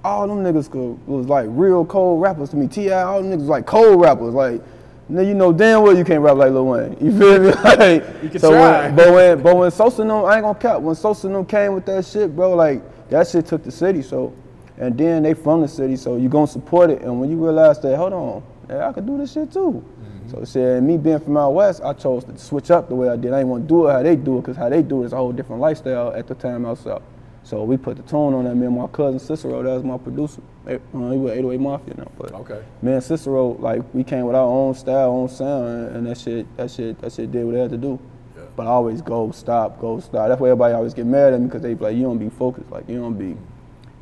All 0.04 0.28
them 0.28 0.42
niggas 0.42 0.68
was 1.06 1.26
like 1.26 1.46
real 1.48 1.84
cold 1.86 2.20
rappers 2.20 2.50
to 2.50 2.56
me. 2.56 2.66
Ti, 2.66 2.90
all 2.90 3.22
them 3.22 3.30
niggas 3.30 3.40
was 3.40 3.48
like 3.48 3.64
cold 3.64 4.00
rappers. 4.00 4.34
Like, 4.34 4.60
now 5.08 5.20
you 5.20 5.34
know 5.34 5.52
damn 5.52 5.82
well 5.82 5.96
you 5.96 6.04
can't 6.04 6.22
rap 6.22 6.36
like 6.36 6.50
Lil 6.52 6.66
Wayne. 6.66 6.96
You 7.00 7.18
feel 7.18 7.40
me? 7.40 7.52
Like, 7.62 8.22
You 8.22 8.30
can 8.30 8.38
so 8.38 8.50
try. 8.50 8.86
When, 8.86 8.96
but 8.96 9.12
when 9.12 9.42
but 9.42 9.56
when 9.56 9.70
Sosa 9.70 10.02
I 10.02 10.36
ain't 10.36 10.44
gonna 10.44 10.58
cap. 10.58 10.80
When 10.80 10.94
Sosa 10.94 11.28
them 11.28 11.44
came 11.44 11.74
with 11.74 11.84
that 11.86 12.06
shit, 12.06 12.34
bro, 12.34 12.54
like 12.54 12.82
that 13.10 13.28
shit 13.28 13.46
took 13.46 13.62
the 13.62 13.70
city. 13.70 14.02
So, 14.02 14.34
and 14.78 14.96
then 14.96 15.22
they 15.22 15.34
from 15.34 15.60
the 15.60 15.68
city, 15.68 15.96
so 15.96 16.16
you 16.16 16.28
gonna 16.28 16.46
support 16.46 16.90
it. 16.90 17.02
And 17.02 17.20
when 17.20 17.30
you 17.30 17.36
realize 17.36 17.80
that, 17.80 17.96
hold 17.96 18.12
on, 18.12 18.42
yeah, 18.68 18.88
I 18.88 18.92
could 18.92 19.06
do 19.06 19.18
this 19.18 19.32
shit 19.32 19.52
too. 19.52 19.84
Mm-hmm. 19.84 20.30
So 20.30 20.44
shit, 20.44 20.78
and 20.78 20.86
me 20.86 20.96
being 20.96 21.20
from 21.20 21.36
out 21.36 21.50
west, 21.50 21.82
I 21.84 21.92
chose 21.92 22.24
to 22.24 22.38
switch 22.38 22.70
up 22.70 22.88
the 22.88 22.94
way 22.94 23.08
I 23.08 23.16
did. 23.16 23.32
I 23.32 23.38
didn't 23.38 23.50
want 23.50 23.64
to 23.64 23.68
do 23.68 23.88
it 23.88 23.92
how 23.92 24.02
they 24.02 24.16
do 24.16 24.38
it, 24.38 24.44
cause 24.44 24.56
how 24.56 24.70
they 24.70 24.82
do 24.82 25.02
it 25.02 25.06
is 25.06 25.12
a 25.12 25.16
whole 25.16 25.32
different 25.32 25.60
lifestyle 25.60 26.14
at 26.14 26.26
the 26.26 26.34
time 26.34 26.64
out 26.64 26.78
south. 26.78 27.02
So 27.42 27.62
we 27.62 27.76
put 27.76 27.98
the 27.98 28.02
tone 28.04 28.32
on 28.32 28.44
that. 28.44 28.54
Me 28.54 28.66
and 28.66 28.76
my 28.76 28.86
cousin 28.86 29.20
Cicero, 29.20 29.62
that 29.62 29.68
was 29.68 29.84
my 29.84 29.98
producer. 29.98 30.40
Uh, 30.66 30.70
he 30.92 31.18
was 31.18 31.32
808 31.32 31.60
Mafia 31.60 31.94
now, 31.98 32.10
but 32.16 32.32
Okay. 32.32 32.62
me 32.80 32.92
and 32.92 33.02
Cicero, 33.02 33.48
like 33.60 33.82
we 33.92 34.02
came 34.02 34.24
with 34.24 34.34
our 34.34 34.46
own 34.46 34.74
style, 34.74 35.10
own 35.10 35.28
sound, 35.28 35.68
and, 35.68 35.96
and 35.96 36.06
that 36.06 36.16
shit, 36.18 36.46
that 36.56 36.70
shit, 36.70 36.98
that 37.00 37.12
shit 37.12 37.30
did 37.30 37.44
what 37.44 37.54
it 37.54 37.58
had 37.60 37.70
to 37.70 37.76
do. 37.76 37.98
Yeah. 38.36 38.44
But 38.56 38.66
I 38.66 38.70
always 38.70 39.02
go 39.02 39.30
stop, 39.32 39.78
go 39.78 40.00
stop. 40.00 40.28
That's 40.28 40.40
why 40.40 40.48
everybody 40.48 40.72
always 40.74 40.94
get 40.94 41.04
mad 41.06 41.34
at 41.34 41.40
me 41.40 41.46
because 41.46 41.60
they 41.62 41.74
be 41.74 41.84
like, 41.84 41.96
you 41.96 42.02
don't 42.04 42.16
be 42.18 42.30
focused, 42.30 42.70
like 42.70 42.88
you 42.88 42.96
don't 42.98 43.18
be 43.18 43.36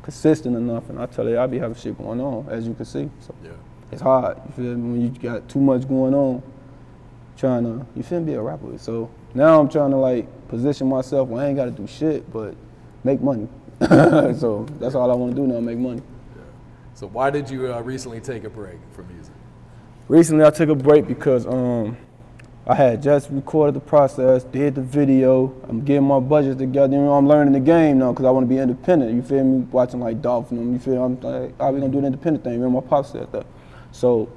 consistent 0.03 0.55
enough. 0.55 0.89
And 0.89 0.99
I 0.99 1.05
tell 1.07 1.27
you, 1.27 1.37
I 1.37 1.47
be 1.47 1.59
having 1.59 1.75
shit 1.75 1.97
going 1.97 2.21
on, 2.21 2.47
as 2.49 2.65
you 2.65 2.73
can 2.73 2.85
see. 2.85 3.09
So 3.19 3.35
Yeah. 3.43 3.51
it's 3.91 4.01
hard. 4.01 4.37
You 4.45 4.51
feel 4.63 4.75
me? 4.77 4.91
When 4.91 5.01
you 5.01 5.09
got 5.19 5.49
too 5.49 5.59
much 5.59 5.85
going 5.87 6.13
on, 6.13 6.41
trying 7.35 7.63
to 7.65 7.85
you 7.95 8.03
feel 8.03 8.21
me, 8.21 8.27
be 8.27 8.33
a 8.35 8.41
rapper. 8.41 8.77
So 8.77 9.09
now 9.33 9.59
I'm 9.59 9.67
trying 9.67 9.91
to 9.91 9.97
like 9.97 10.27
position 10.47 10.87
myself 10.87 11.27
where 11.27 11.43
I 11.43 11.47
ain't 11.47 11.57
got 11.57 11.65
to 11.65 11.71
do 11.71 11.87
shit, 11.87 12.31
but 12.31 12.55
make 13.03 13.21
money. 13.21 13.49
so 13.81 14.65
that's 14.79 14.95
all 14.95 15.11
I 15.11 15.13
want 15.15 15.35
to 15.35 15.41
do 15.41 15.45
now, 15.45 15.59
make 15.59 15.77
money. 15.77 16.01
So 16.95 17.07
why 17.07 17.31
did 17.31 17.49
you 17.49 17.73
uh, 17.73 17.81
recently 17.81 18.19
take 18.19 18.43
a 18.43 18.49
break 18.49 18.77
from 18.91 19.07
music? 19.13 19.33
Recently, 20.07 20.45
I 20.45 20.51
took 20.51 20.69
a 20.69 20.75
break 20.75 21.07
because 21.07 21.47
um, 21.47 21.97
I 22.67 22.75
had 22.75 23.01
just 23.01 23.29
recorded 23.31 23.73
the 23.73 23.79
process, 23.79 24.43
did 24.43 24.75
the 24.75 24.81
video. 24.81 25.55
I'm 25.67 25.83
getting 25.83 26.03
my 26.03 26.19
budget 26.19 26.59
together. 26.59 26.93
You 26.93 27.01
know, 27.01 27.13
I'm 27.13 27.27
learning 27.27 27.53
the 27.53 27.59
game 27.59 27.97
now 27.99 28.11
because 28.11 28.25
I 28.25 28.29
want 28.29 28.47
to 28.47 28.47
be 28.47 28.59
independent. 28.59 29.13
You 29.13 29.23
feel 29.23 29.43
me? 29.43 29.65
Watching 29.71 30.01
like 30.01 30.21
Dolphin, 30.21 30.71
you 30.71 30.79
feel? 30.79 31.03
I'm 31.03 31.19
like, 31.21 31.57
how 31.59 31.71
we 31.71 31.79
gonna 31.79 31.91
do 31.91 31.97
an 31.99 32.05
independent 32.05 32.43
thing? 32.43 32.53
Remember, 32.53 32.81
my 32.81 32.87
pop 32.87 33.05
said 33.05 33.31
that. 33.31 33.45
So 33.91 34.31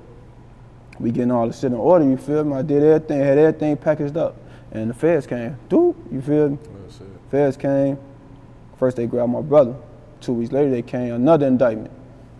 we 0.98 1.10
getting 1.10 1.30
all 1.30 1.46
the 1.46 1.52
shit 1.52 1.72
in 1.72 1.74
order. 1.74 2.06
You 2.06 2.16
feel 2.16 2.42
me? 2.42 2.54
I 2.54 2.62
did 2.62 2.82
everything, 2.82 3.20
had 3.20 3.36
everything 3.36 3.76
packaged 3.76 4.16
up, 4.16 4.36
and 4.72 4.88
the 4.88 4.94
feds 4.94 5.26
came. 5.26 5.58
Dude, 5.68 5.94
you 6.10 6.22
feel 6.22 6.50
me? 6.50 6.58
Oh. 6.64 7.04
Feds 7.30 7.56
came. 7.58 7.98
First 8.78 8.96
they 8.96 9.06
grabbed 9.06 9.32
my 9.32 9.42
brother. 9.42 9.76
Two 10.22 10.32
weeks 10.32 10.52
later 10.52 10.70
they 10.70 10.82
came 10.82 11.12
another 11.12 11.46
indictment. 11.46 11.90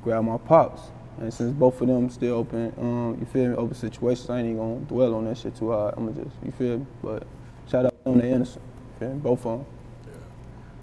Grabbed 0.07 0.25
my 0.25 0.37
pops. 0.37 0.83
And 1.19 1.35
since 1.35 1.53
both 1.53 1.81
of 1.81 1.89
them 1.89 2.09
still 2.11 2.37
open, 2.37 2.73
um, 2.79 3.17
you 3.19 3.27
feel 3.27 3.49
me, 3.49 3.57
open 3.57 3.75
situations, 3.75 4.31
I 4.31 4.39
ain't 4.39 4.47
even 4.51 4.59
gonna 4.59 4.81
dwell 4.83 5.17
on 5.17 5.25
that 5.25 5.37
shit 5.37 5.57
too 5.57 5.73
hard. 5.73 5.95
I'ma 5.97 6.13
just, 6.13 6.37
you 6.45 6.53
feel 6.53 6.79
me? 6.79 6.87
But 7.03 7.27
shout 7.69 7.87
out 7.87 8.05
to 8.05 8.11
them, 8.13 8.21
they 8.21 8.31
innocent. 8.31 8.63
me? 9.01 9.09
Both 9.09 9.45
of 9.45 9.59
them. 9.59 9.67
Yeah. 10.07 10.13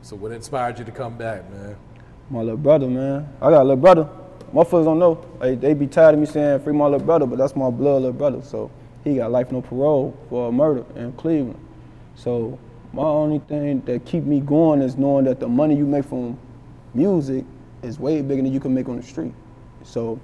So 0.02 0.18
what 0.18 0.34
inspired 0.34 0.78
you 0.78 0.84
to 0.84 0.92
come 0.92 1.18
back, 1.18 1.50
man? 1.50 1.78
My 2.30 2.42
little 2.42 2.58
brother, 2.58 2.90
man. 2.90 3.34
I 3.42 3.50
got 3.50 3.62
a 3.62 3.64
little 3.64 3.78
brother. 3.78 4.10
Motherfuckers 4.54 4.84
don't 4.84 5.00
know. 5.00 5.26
Like, 5.40 5.62
they 5.62 5.74
be 5.74 5.88
tired 5.88 6.16
of 6.16 6.20
me 6.20 6.26
saying 6.26 6.60
free 6.60 6.74
my 6.74 6.84
little 6.84 7.00
brother, 7.00 7.26
but 7.26 7.38
that's 7.38 7.56
my 7.56 7.70
blood 7.70 8.02
little 8.02 8.12
brother. 8.12 8.42
So 8.42 8.72
he 9.06 9.16
got 9.16 9.32
life 9.32 9.54
no 9.54 9.62
parole 9.62 10.18
for 10.28 10.50
a 10.50 10.52
murder 10.52 10.84
in 10.98 11.14
Cleveland. 11.14 11.66
So 12.16 12.60
my 12.92 13.04
only 13.04 13.40
thing 13.40 13.84
that 13.86 14.04
keep 14.04 14.26
me 14.26 14.42
going 14.42 14.82
is 14.82 14.98
knowing 14.98 15.24
that 15.26 15.40
the 15.40 15.48
money 15.48 15.78
you 15.78 15.86
make 15.86 16.04
from 16.04 16.38
music 16.94 17.46
is 17.84 18.00
way 18.00 18.22
bigger 18.22 18.42
than 18.42 18.54
you 18.54 18.60
can 18.60 18.74
make 18.74 18.88
on 18.90 18.98
the 18.98 19.04
street. 19.04 19.34
So 19.84 20.20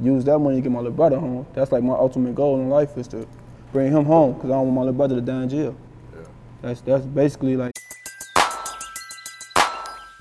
use 0.00 0.24
that 0.24 0.38
money 0.38 0.56
to 0.56 0.62
get 0.62 0.72
my 0.72 0.78
little 0.78 0.92
brother 0.92 1.18
home. 1.18 1.46
That's 1.54 1.72
like 1.72 1.82
my 1.82 1.94
ultimate 1.94 2.34
goal 2.34 2.60
in 2.60 2.68
life 2.68 2.96
is 2.98 3.08
to 3.08 3.26
bring 3.72 3.92
him 3.92 4.04
home 4.04 4.34
because 4.34 4.50
I 4.50 4.54
don't 4.54 4.66
want 4.66 4.74
my 4.74 4.80
little 4.82 4.94
brother 4.94 5.14
to 5.16 5.20
die 5.20 5.42
in 5.44 5.48
jail. 5.48 5.76
That's 6.62 6.80
that's 6.80 7.04
basically 7.04 7.56
like 7.56 7.72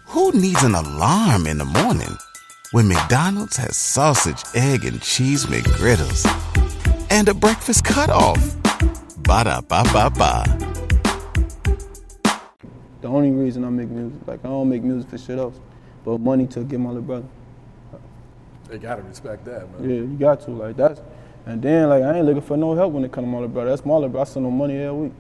Who 0.07 0.31
needs 0.33 0.63
an 0.63 0.75
alarm 0.75 1.47
in 1.47 1.57
the 1.57 1.65
morning 1.65 2.17
when 2.71 2.88
McDonald's 2.88 3.57
has 3.57 3.77
sausage, 3.77 4.43
egg, 4.55 4.83
and 4.85 5.01
cheese 5.01 5.45
McGriddles 5.45 6.25
and 7.09 7.27
a 7.29 7.33
breakfast 7.33 7.83
cutoff? 7.83 8.39
Ba 9.23 9.43
da 9.45 9.62
ba 9.62 9.83
ba 9.93 10.09
ba. 10.09 10.63
the 13.01 13.09
only 13.09 13.31
reason 13.31 13.65
I 13.65 13.69
make 13.69 13.89
music. 13.89 14.19
Like 14.25 14.39
I 14.45 14.47
don't 14.47 14.69
make 14.69 14.81
music 14.81 15.09
for 15.09 15.17
shit 15.17 15.38
else, 15.38 15.59
but 16.03 16.19
money 16.19 16.48
to 16.48 16.63
get 16.63 16.79
my 16.79 16.89
little 16.89 17.03
brother. 17.03 17.25
They 18.69 18.77
gotta 18.77 19.01
respect 19.03 19.45
that, 19.45 19.69
man. 19.79 19.89
Yeah, 19.89 19.95
you 19.98 20.17
got 20.17 20.41
to 20.41 20.51
like 20.51 20.77
that's. 20.77 21.01
And 21.45 21.62
then 21.62 21.89
like 21.89 22.03
I 22.03 22.17
ain't 22.17 22.25
looking 22.25 22.41
for 22.41 22.55
no 22.57 22.74
help 22.75 22.93
when 22.93 23.03
it 23.03 23.12
come 23.12 23.25
to 23.25 23.29
my 23.29 23.38
little 23.39 23.50
brother. 23.50 23.69
That's 23.69 23.86
my 23.86 23.93
little 23.95 24.10
brother. 24.10 24.29
I 24.29 24.33
send 24.33 24.45
him 24.45 24.57
money 24.57 24.77
every 24.77 24.98
week. 25.07 25.13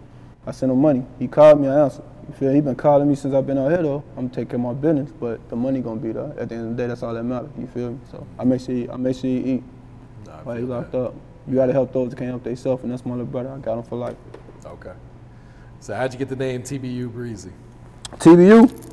I 0.47 0.51
send 0.51 0.71
him 0.71 0.81
money. 0.81 1.05
He 1.19 1.27
called 1.27 1.59
me, 1.59 1.67
I 1.67 1.83
answered. 1.83 2.03
You 2.27 2.33
feel? 2.35 2.51
He 2.53 2.61
been 2.61 2.75
calling 2.75 3.09
me 3.09 3.15
since 3.15 3.33
I've 3.33 3.45
been 3.45 3.57
out 3.57 3.69
here 3.69 3.83
though. 3.83 4.03
I'm 4.15 4.29
taking 4.29 4.61
my 4.61 4.73
business, 4.73 5.11
but 5.19 5.47
the 5.49 5.55
money 5.57 5.81
gonna 5.81 5.99
be 5.99 6.13
there. 6.13 6.33
At 6.39 6.49
the 6.49 6.55
end 6.55 6.71
of 6.71 6.77
the 6.77 6.83
day, 6.83 6.87
that's 6.87 7.03
all 7.03 7.13
that 7.13 7.23
matters. 7.23 7.49
You 7.59 7.67
feel 7.67 7.91
me? 7.91 7.99
So 8.09 8.25
I 8.39 8.45
make 8.45 8.61
sure 8.61 8.73
he, 8.73 8.89
I 8.89 8.95
make 8.95 9.15
sure 9.17 9.29
he 9.29 9.37
eat 9.55 9.63
Nah, 10.25 10.37
while 10.43 10.55
he 10.55 10.63
locked 10.63 10.93
that. 10.93 11.01
up. 11.07 11.15
You 11.47 11.55
gotta 11.55 11.73
help 11.73 11.91
those 11.91 12.09
that 12.11 12.15
can't 12.15 12.29
help 12.29 12.43
themselves, 12.45 12.83
and 12.83 12.91
that's 12.93 13.05
my 13.05 13.11
little 13.11 13.25
brother. 13.25 13.51
I 13.51 13.57
got 13.57 13.77
him 13.77 13.83
for 13.83 13.97
life. 13.97 14.15
Okay. 14.65 14.93
So 15.81 15.93
how'd 15.93 16.13
you 16.13 16.19
get 16.19 16.29
the 16.29 16.37
name 16.37 16.63
TBU 16.63 17.11
Breezy? 17.11 17.51
TBU. 18.13 18.92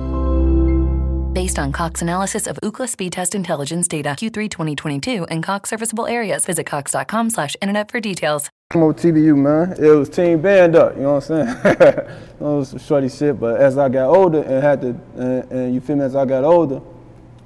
Based 1.33 1.57
on 1.57 1.71
Cox 1.71 2.01
analysis 2.01 2.45
of 2.45 2.59
Ookla 2.61 2.89
speed 2.89 3.13
test 3.13 3.35
intelligence 3.35 3.87
data 3.87 4.09
Q3 4.09 4.49
2022 4.49 5.23
and 5.29 5.41
Cox 5.41 5.69
serviceable 5.69 6.05
areas, 6.05 6.45
visit 6.45 6.65
cox.com/internet 6.65 7.89
for 7.89 8.01
details. 8.01 8.49
Come 8.69 8.83
over 8.83 8.93
TBU, 8.93 9.37
man. 9.37 9.71
It 9.79 9.95
was 9.95 10.09
team 10.09 10.41
band 10.41 10.75
up, 10.75 10.93
you 10.97 11.03
know 11.03 11.13
what 11.13 11.29
I'm 11.29 11.45
saying? 11.45 11.61
it 11.63 12.41
was 12.41 12.69
some 12.71 12.79
shorty 12.79 13.07
shit, 13.07 13.39
but 13.39 13.61
as 13.61 13.77
I 13.77 13.87
got 13.87 14.09
older 14.09 14.41
and 14.41 14.61
had 14.61 14.81
to, 14.81 14.89
and, 15.15 15.51
and 15.51 15.73
you 15.73 15.79
feel 15.79 15.95
me, 15.95 16.03
as 16.03 16.17
I 16.17 16.25
got 16.25 16.43
older, 16.43 16.81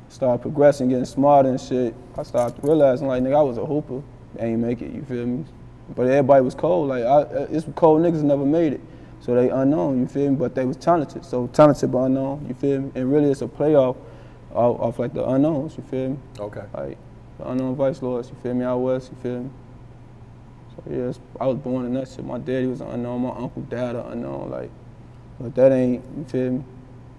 started 0.09 0.41
progressing, 0.41 0.89
getting 0.89 1.05
smarter 1.05 1.49
and 1.49 1.61
shit, 1.61 1.93
I 2.17 2.23
started 2.23 2.57
realizing, 2.63 3.05
like, 3.05 3.21
nigga, 3.21 3.37
I 3.37 3.41
was 3.43 3.59
a 3.59 3.65
hooper. 3.65 4.01
Ain't 4.39 4.61
make 4.61 4.81
it, 4.81 4.93
you 4.93 5.03
feel 5.03 5.27
me? 5.27 5.45
But 5.95 6.07
everybody 6.07 6.43
was 6.43 6.55
cold. 6.55 6.89
Like, 6.89 7.03
I, 7.03 7.21
uh, 7.21 7.47
it's 7.51 7.67
cold 7.75 8.01
niggas 8.01 8.23
never 8.23 8.45
made 8.45 8.73
it. 8.73 8.81
So 9.25 9.33
they 9.33 9.49
unknown, 9.49 10.01
you 10.01 10.07
feel 10.07 10.29
me? 10.29 10.35
But 10.35 10.53
they 10.53 10.65
was 10.65 10.77
talented. 10.77 11.25
So 11.25 11.47
talented 11.47 11.91
but 11.91 11.97
unknown, 12.03 12.45
you 12.47 12.53
feel 12.53 12.81
me? 12.81 12.91
And 12.93 13.11
really 13.11 13.31
it's 13.31 13.41
a 13.41 13.47
playoff 13.47 13.97
off, 14.53 14.79
off 14.79 14.99
like 14.99 15.15
the 15.15 15.27
unknowns, 15.27 15.75
you 15.77 15.83
feel 15.83 16.09
me? 16.09 16.17
Okay. 16.37 16.61
Like 16.75 16.97
the 17.39 17.49
unknown 17.49 17.75
vice 17.75 18.03
lords, 18.03 18.29
you 18.29 18.35
feel 18.43 18.53
me? 18.53 18.63
Out 18.63 18.77
west, 18.77 19.09
you 19.11 19.17
feel 19.23 19.39
me? 19.45 19.49
So 20.75 20.83
yeah, 20.91 21.43
I 21.43 21.47
was 21.47 21.57
born 21.57 21.87
in 21.87 21.95
that 21.95 22.07
shit. 22.07 22.23
My 22.23 22.37
daddy 22.37 22.67
was 22.67 22.81
an 22.81 22.87
unknown, 22.89 23.23
my 23.23 23.29
uncle, 23.29 23.63
dad, 23.63 23.95
an 23.95 24.05
unknown. 24.11 24.51
Like, 24.51 24.69
but 25.39 25.55
that 25.55 25.71
ain't, 25.71 26.05
you 26.15 26.25
feel 26.25 26.51
me? 26.51 26.63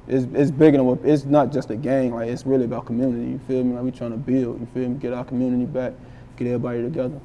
It's, 0.07 0.27
it's 0.33 0.53
bigger 0.53 0.77
than 0.77 0.87
what, 0.87 1.01
it's 1.03 1.25
not 1.25 1.53
just 1.53 1.71
a 1.71 1.77
gang, 1.77 2.15
like 2.15 2.29
it's 2.29 2.47
really 2.47 2.67
about 2.67 2.87
community, 2.87 3.33
you 3.33 3.41
feel 3.49 3.65
me? 3.65 3.75
Like 3.75 3.83
we 3.83 3.91
trying 3.91 4.13
to 4.13 4.17
build, 4.17 4.61
you 4.61 4.69
feel 4.73 4.91
me? 4.91 4.95
Get 4.99 5.13
our 5.13 5.25
community 5.25 5.65
back, 5.65 5.93
get 6.37 6.47
everybody 6.47 6.83
together. 6.83 7.21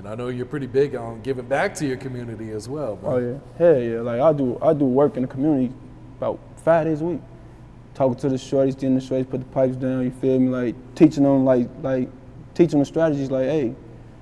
And 0.00 0.08
I 0.08 0.14
know 0.14 0.28
you're 0.28 0.46
pretty 0.46 0.66
big 0.66 0.96
on 0.96 1.20
giving 1.20 1.44
back 1.44 1.74
to 1.74 1.86
your 1.86 1.98
community 1.98 2.52
as 2.52 2.70
well. 2.70 2.98
man. 3.02 3.04
Oh 3.04 3.18
yeah, 3.18 3.38
hell 3.58 3.78
yeah. 3.78 4.00
Like 4.00 4.18
I 4.18 4.32
do, 4.32 4.58
I 4.62 4.72
do 4.72 4.86
work 4.86 5.16
in 5.16 5.22
the 5.24 5.28
community 5.28 5.74
about 6.16 6.40
five 6.64 6.86
days 6.86 7.02
a 7.02 7.04
week. 7.04 7.20
Talking 7.92 8.16
to 8.20 8.30
the 8.30 8.36
shorties, 8.36 8.72
getting 8.72 8.94
the 8.94 9.02
shorties, 9.02 9.28
put 9.28 9.40
the 9.40 9.46
pipes 9.48 9.76
down. 9.76 10.02
You 10.02 10.10
feel 10.10 10.38
me? 10.38 10.48
Like 10.48 10.74
teaching 10.94 11.24
them, 11.24 11.44
like 11.44 11.68
like 11.82 12.08
teaching 12.54 12.78
them 12.78 12.86
strategies. 12.86 13.30
Like, 13.30 13.44
hey, 13.44 13.74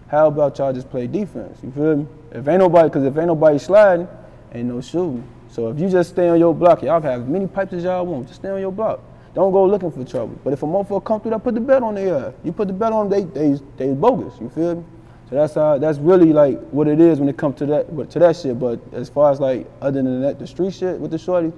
how 0.08 0.26
about 0.26 0.58
y'all 0.58 0.72
just 0.72 0.90
play 0.90 1.06
defense? 1.06 1.60
You 1.62 1.70
feel 1.70 1.96
me? 1.98 2.06
If 2.32 2.48
ain't 2.48 2.58
nobody, 2.58 2.90
cause 2.90 3.04
if 3.04 3.16
ain't 3.16 3.28
nobody 3.28 3.60
sliding, 3.60 4.08
ain't 4.52 4.66
no 4.66 4.80
shooting. 4.80 5.22
So 5.48 5.68
if 5.68 5.78
you 5.78 5.88
just 5.88 6.10
stay 6.10 6.28
on 6.28 6.40
your 6.40 6.56
block, 6.56 6.82
y'all 6.82 7.00
can 7.00 7.10
have 7.12 7.22
as 7.22 7.28
many 7.28 7.46
pipes 7.46 7.72
as 7.74 7.84
y'all 7.84 8.04
want. 8.04 8.26
Just 8.26 8.40
stay 8.40 8.48
on 8.48 8.58
your 8.58 8.72
block. 8.72 8.98
Don't 9.32 9.52
go 9.52 9.64
looking 9.64 9.92
for 9.92 10.04
trouble. 10.04 10.40
But 10.42 10.54
if 10.54 10.64
a 10.64 10.66
motherfucker 10.66 11.04
come 11.04 11.20
through, 11.20 11.30
that 11.30 11.44
put 11.44 11.54
the 11.54 11.60
bet 11.60 11.84
on 11.84 11.94
their 11.94 12.16
ass. 12.16 12.34
You 12.42 12.50
put 12.50 12.66
the 12.66 12.74
bet 12.74 12.90
on 12.92 13.08
they 13.08 13.22
they 13.22 13.56
they 13.76 13.92
bogus. 13.92 14.34
You 14.40 14.48
feel 14.48 14.74
me? 14.74 14.84
So 15.28 15.34
that's 15.34 15.54
how 15.54 15.78
that's 15.78 15.98
really 15.98 16.32
like 16.32 16.58
what 16.70 16.88
it 16.88 17.00
is 17.00 17.20
when 17.20 17.28
it 17.28 17.36
comes 17.36 17.56
to 17.58 17.66
that 17.66 18.10
to 18.10 18.18
that 18.18 18.36
shit. 18.36 18.58
But 18.58 18.80
as 18.92 19.08
far 19.08 19.30
as 19.30 19.40
like 19.40 19.70
other 19.80 20.02
than 20.02 20.22
that, 20.22 20.38
the 20.38 20.46
street 20.46 20.72
shit 20.72 20.98
with 20.98 21.10
the 21.10 21.18
shorties, 21.18 21.52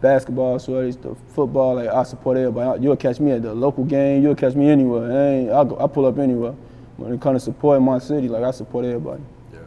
basketball 0.00 0.58
shorties, 0.58 1.00
the 1.00 1.16
football, 1.34 1.74
like 1.74 1.88
I 1.88 2.04
support 2.04 2.36
everybody. 2.36 2.82
You'll 2.82 2.96
catch 2.96 3.18
me 3.18 3.32
at 3.32 3.42
the 3.42 3.54
local 3.54 3.84
game. 3.84 4.22
You'll 4.22 4.36
catch 4.36 4.54
me 4.54 4.68
anywhere. 4.68 5.10
I, 5.10 5.26
ain't, 5.34 5.50
I, 5.50 5.64
go, 5.64 5.78
I 5.80 5.86
pull 5.88 6.06
up 6.06 6.18
anywhere. 6.18 6.54
When 6.96 7.12
it 7.12 7.20
comes 7.20 7.42
to 7.42 7.44
supporting 7.50 7.84
my 7.84 7.98
city, 7.98 8.28
like 8.28 8.42
I 8.42 8.50
support 8.50 8.84
everybody. 8.84 9.22
Yeah. 9.52 9.60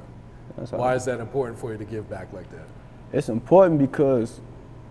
That's 0.58 0.72
Why 0.72 0.96
is 0.96 1.06
that 1.06 1.20
important 1.20 1.60
for 1.60 1.72
you 1.72 1.78
to 1.78 1.86
give 1.86 2.10
back 2.10 2.32
like 2.34 2.50
that? 2.52 2.68
it's 3.14 3.30
important 3.30 3.80
because 3.80 4.42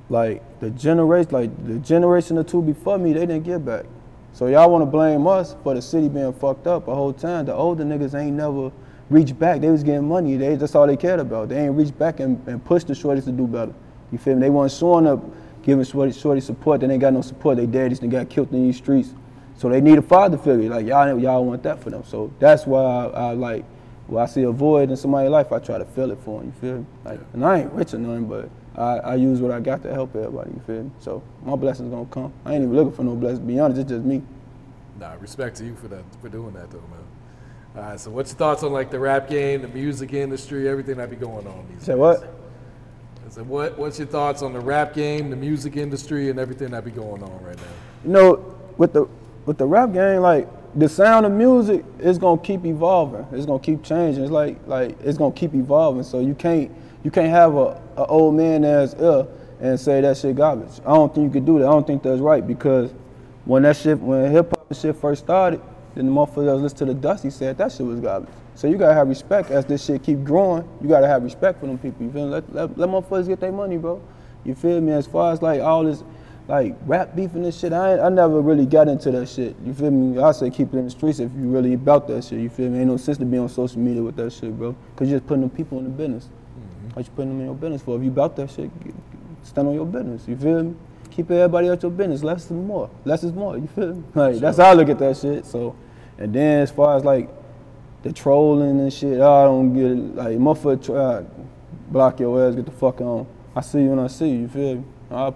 like 0.09 0.43
the 0.61 0.71
generation 0.71 1.33
like 1.33 1.67
the 1.67 1.79
generation 1.79 2.39
or 2.39 2.45
two 2.45 2.63
before 2.63 2.99
me 2.99 3.13
they 3.13 3.21
didn't 3.21 3.45
give 3.45 3.65
back 3.65 3.87
so 4.33 4.47
y'all 4.47 4.71
want 4.71 4.83
to 4.83 4.87
blame 4.87 5.27
us 5.27 5.57
for 5.63 5.75
the 5.75 5.83
city 5.83 6.09
being 6.09 6.33
fucked 6.33 6.67
up 6.67 6.87
the 6.87 6.95
whole 6.95 7.13
time? 7.13 7.47
The 7.47 7.55
older 7.55 7.85
niggas 7.85 8.15
ain't 8.15 8.37
never 8.37 8.73
reached 9.11 9.39
back. 9.39 9.61
They 9.61 9.69
was 9.71 9.83
getting 9.83 10.09
money. 10.09 10.37
They 10.37 10.57
that's 10.57 10.75
all 10.75 10.87
they 10.87 10.97
cared 10.97 11.21
about. 11.21 11.49
They 11.49 11.65
ain't 11.67 11.77
reached 11.77 11.99
back 11.99 12.21
and, 12.21 12.47
and 12.49 12.65
pushed 12.65 12.87
the 12.87 12.95
shorties 12.95 13.25
to 13.25 13.33
do 13.33 13.47
better. 13.47 13.75
You 14.13 14.19
feel 14.19 14.35
me? 14.35 14.43
They 14.43 14.51
weren't 14.51 14.73
showing 14.73 15.07
up 15.07 15.23
giving 15.63 15.85
shorty, 15.85 16.13
shorty 16.13 16.41
support. 16.41 16.81
They 16.81 16.89
ain't 16.89 17.01
got 17.01 17.13
no 17.13 17.21
support. 17.21 17.57
They 17.57 17.67
daddies 17.67 17.99
done 17.99 18.11
got 18.11 18.31
killed 18.31 18.53
in 18.53 18.67
these 18.67 18.77
streets. 18.77 19.15
So 19.57 19.69
they 19.69 19.81
need 19.81 19.99
a 19.99 20.03
father 20.03 20.39
figure. 20.39 20.71
Like 20.71 20.87
y'all 20.87 21.19
y'all 21.19 21.45
want 21.45 21.63
that 21.65 21.83
for 21.83 21.91
them. 21.91 22.05
So 22.05 22.33
that's 22.39 22.67
why 22.67 22.83
I, 22.83 23.05
I 23.07 23.33
like 23.33 23.65
when 24.07 24.23
I 24.23 24.27
see 24.27 24.43
a 24.43 24.51
void 24.51 24.91
in 24.91 24.97
somebody's 24.97 25.31
life, 25.31 25.53
I 25.53 25.59
try 25.59 25.79
to 25.79 25.85
fill 25.85 26.11
it 26.11 26.19
for 26.25 26.41
them. 26.41 26.47
You 26.47 26.61
feel 26.61 26.79
me? 26.79 26.87
Like, 27.05 27.21
and 27.33 27.45
I 27.45 27.61
ain't 27.61 27.73
rich 27.73 27.95
or 27.95 27.99
nothing, 27.99 28.27
but 28.27 28.49
I, 28.81 28.97
I 28.99 29.15
use 29.17 29.41
what 29.41 29.51
I 29.51 29.61
got 29.61 29.83
to 29.83 29.93
help 29.93 30.17
everybody. 30.17 30.51
You 30.53 30.63
feel 30.67 30.83
me? 30.85 30.91
So 31.01 31.23
my 31.45 31.55
blessings 31.55 31.91
gonna 31.91 32.07
come. 32.07 32.33
I 32.45 32.55
ain't 32.55 32.63
even 32.63 32.75
looking 32.75 32.93
for 32.93 33.05
no 33.05 33.15
blessings. 33.15 33.41
To 33.41 33.45
be 33.45 33.59
honest, 33.59 33.81
it's 33.81 33.91
just 33.91 34.05
me. 34.05 34.23
Nah, 34.99 35.15
respect 35.21 35.57
to 35.57 35.67
you 35.67 35.77
for 35.77 35.89
that 35.89 36.03
for 36.21 36.29
doing 36.29 36.55
that 36.55 36.71
though, 36.71 36.79
man. 36.79 37.05
All 37.77 37.83
right, 37.83 38.01
so 38.01 38.11
what's 38.11 38.33
your 38.33 38.39
thoughts 38.39 38.63
on 38.63 38.73
like 38.73 38.91
the 38.91 38.99
rap 38.99 39.29
game, 39.29 39.63
the 39.63 39.69
music 39.69 40.13
industry, 40.13 40.69
everything 40.69 40.97
that 40.97 41.11
be 41.11 41.17
going 41.17 41.47
on 41.47 41.67
these 41.71 41.83
Say 41.85 41.93
days? 41.93 41.99
what? 41.99 42.23
I 43.27 43.31
said, 43.31 43.47
what 43.47 43.79
what's 43.79 43.99
your 43.99 44.09
thoughts 44.09 44.43
on 44.43 44.53
the 44.53 44.61
rap 44.61 44.95
game, 44.95 45.31
the 45.31 45.37
music 45.37 45.77
industry, 45.77 46.31
and 46.31 46.41
everything 46.41 46.71
that 46.71 46.85
be 46.85 46.91
going 46.91 47.23
on 47.23 47.45
right 47.45 47.57
now? 47.57 47.63
You 48.05 48.11
know, 48.11 48.57
with 48.77 48.93
the 48.93 49.07
with 49.45 49.59
the 49.59 49.67
rap 49.67 49.93
game, 49.93 50.23
like 50.23 50.49
the 50.75 50.89
sound 50.89 51.27
of 51.27 51.33
music 51.33 51.85
is 51.99 52.19
gonna 52.19 52.41
keep 52.41 52.65
evolving. 52.65 53.27
It's 53.33 53.47
gonna 53.47 53.59
keep 53.59 53.83
changing. 53.83 54.23
It's 54.23 54.33
like 54.33 54.57
like 54.67 54.97
it's 55.03 55.19
gonna 55.19 55.35
keep 55.35 55.55
evolving. 55.55 56.05
So 56.05 56.21
you 56.21 56.35
can't 56.35 56.71
you 57.03 57.11
can't 57.11 57.31
have 57.31 57.55
a, 57.57 57.81
a 57.97 58.07
old 58.07 58.35
man 58.35 58.65
as 58.65 58.95
ill 58.99 59.31
and 59.61 59.79
say 59.79 60.01
that 60.01 60.17
shit 60.17 60.37
garbage. 60.37 60.81
I 60.87 60.95
don't 60.95 61.13
think 61.15 61.25
you 61.25 61.31
could 61.31 61.47
do 61.47 61.59
that. 61.59 61.67
I 61.67 61.71
don't 61.71 61.87
think 61.87 62.03
that's 62.03 62.21
right 62.21 62.47
because 62.47 62.93
when 63.45 63.63
that 63.65 63.77
shit 63.77 63.99
when 63.99 64.31
hip 64.31 64.51
hop 64.51 64.75
shit 64.75 64.97
first 64.97 65.25
started, 65.25 65.61
then 65.95 66.07
the 66.07 66.13
motherfuckers 66.13 66.47
that 66.47 66.57
was 66.57 66.73
to 66.75 66.85
the 66.85 66.95
Dusty 66.95 67.31
said 67.31 67.59
that 67.59 67.73
shit 67.73 67.87
was 67.87 67.99
garbage. 68.01 68.31
So 68.55 68.69
you 68.69 68.77
gotta 68.77 68.95
have 68.95 69.09
respect 69.09 69.51
as 69.51 69.65
this 69.65 69.85
shit 69.85 70.03
keep 70.05 70.23
growing. 70.23 70.69
You 70.81 70.89
gotta 70.89 71.09
have 71.09 71.25
respect 71.25 71.59
for 71.61 71.67
them 71.67 71.79
people. 71.79 72.07
You 72.07 72.13
feel 72.13 72.27
me? 72.27 72.31
Let, 72.31 72.55
let, 72.55 72.79
let 72.79 72.89
motherfuckers 72.89 73.27
get 73.27 73.41
their 73.41 73.53
money, 73.53 73.77
bro. 73.77 74.01
You 74.45 74.55
feel 74.55 74.81
me? 74.81 74.93
As 74.93 75.07
far 75.07 75.33
as 75.33 75.43
like 75.43 75.61
all 75.61 75.83
this 75.83 76.05
like 76.51 76.75
rap 76.85 77.15
beef 77.15 77.33
and 77.35 77.45
this 77.45 77.61
shit, 77.61 77.73
I 77.73 78.01
I 78.01 78.09
never 78.09 78.41
really 78.41 78.67
got 78.67 78.89
into 78.89 79.13
that 79.13 79.29
shit. 79.29 79.55
You 79.65 79.73
feel 79.73 79.93
me? 79.93 80.21
I 80.21 80.33
say 80.33 80.51
keep 80.51 80.75
it 80.75 80.79
in 80.79 80.85
the 80.85 80.91
streets 80.91 81.21
if 81.21 81.31
you 81.37 81.49
really 81.49 81.75
about 81.75 82.09
that 82.09 82.25
shit. 82.25 82.41
You 82.41 82.51
feel 82.51 82.69
me? 82.69 82.81
Ain't 82.81 82.89
no 82.89 82.97
sense 82.97 83.19
to 83.19 83.25
be 83.25 83.39
on 83.39 83.49
social 83.49 83.79
media 83.81 84.03
with 84.03 84.17
that 84.17 84.33
shit, 84.33 84.59
bro. 84.59 84.75
Cause 84.97 85.09
you're 85.09 85.21
just 85.21 85.29
putting 85.29 85.45
the 85.45 85.49
people 85.49 85.79
in 85.79 85.85
the 85.85 85.91
business. 85.91 86.25
Mm-hmm. 86.25 86.89
What 86.89 87.07
you 87.07 87.13
putting 87.13 87.31
them 87.31 87.41
in 87.41 87.47
your 87.47 87.55
business 87.55 87.83
for? 87.83 87.97
If 87.97 88.03
you 88.03 88.11
about 88.11 88.35
that 88.35 88.51
shit, 88.51 88.85
get- 88.85 88.95
stand 89.45 89.69
on 89.69 89.75
your 89.75 89.87
business. 89.87 90.27
You 90.27 90.37
feel 90.37 90.65
me? 90.65 90.75
Keep 91.13 91.31
everybody 91.31 91.71
out 91.71 91.83
your 91.83 91.93
business. 91.93 92.25
Less 92.25 92.47
is 92.47 92.51
more. 92.51 92.91
Less 93.05 93.23
is 93.23 93.33
more. 93.33 93.57
You 93.57 93.69
feel 93.69 93.95
me? 93.95 94.03
Like 94.15 94.37
that's 94.39 94.59
how 94.59 94.71
I 94.71 94.73
look 94.73 94.89
at 94.89 94.99
that 94.99 95.17
shit. 95.17 95.47
So, 95.47 95.77
and 96.19 96.35
then 96.35 96.63
as 96.63 96.73
far 96.73 96.97
as 96.97 97.05
like 97.05 97.29
the 98.03 98.13
trolling 98.13 98.81
and 98.81 98.93
shit, 98.93 99.21
I 99.21 99.45
don't 99.45 99.73
get 99.73 99.85
it. 99.85 100.17
Like 100.17 100.39
motherfucker 100.39 100.85
try 100.85 101.25
block 101.93 102.19
your 102.19 102.45
ass, 102.45 102.57
get 102.57 102.65
the 102.65 102.73
fuck 102.73 103.01
on. 103.01 103.27
I 103.55 103.61
see 103.61 103.83
you 103.83 103.91
when 103.91 104.01
I 104.01 104.09
see 104.09 104.31
you. 104.31 104.39
You 104.39 104.49
feel 104.49 104.75
me? 104.77 104.85
I, 105.11 105.27
I, 105.27 105.33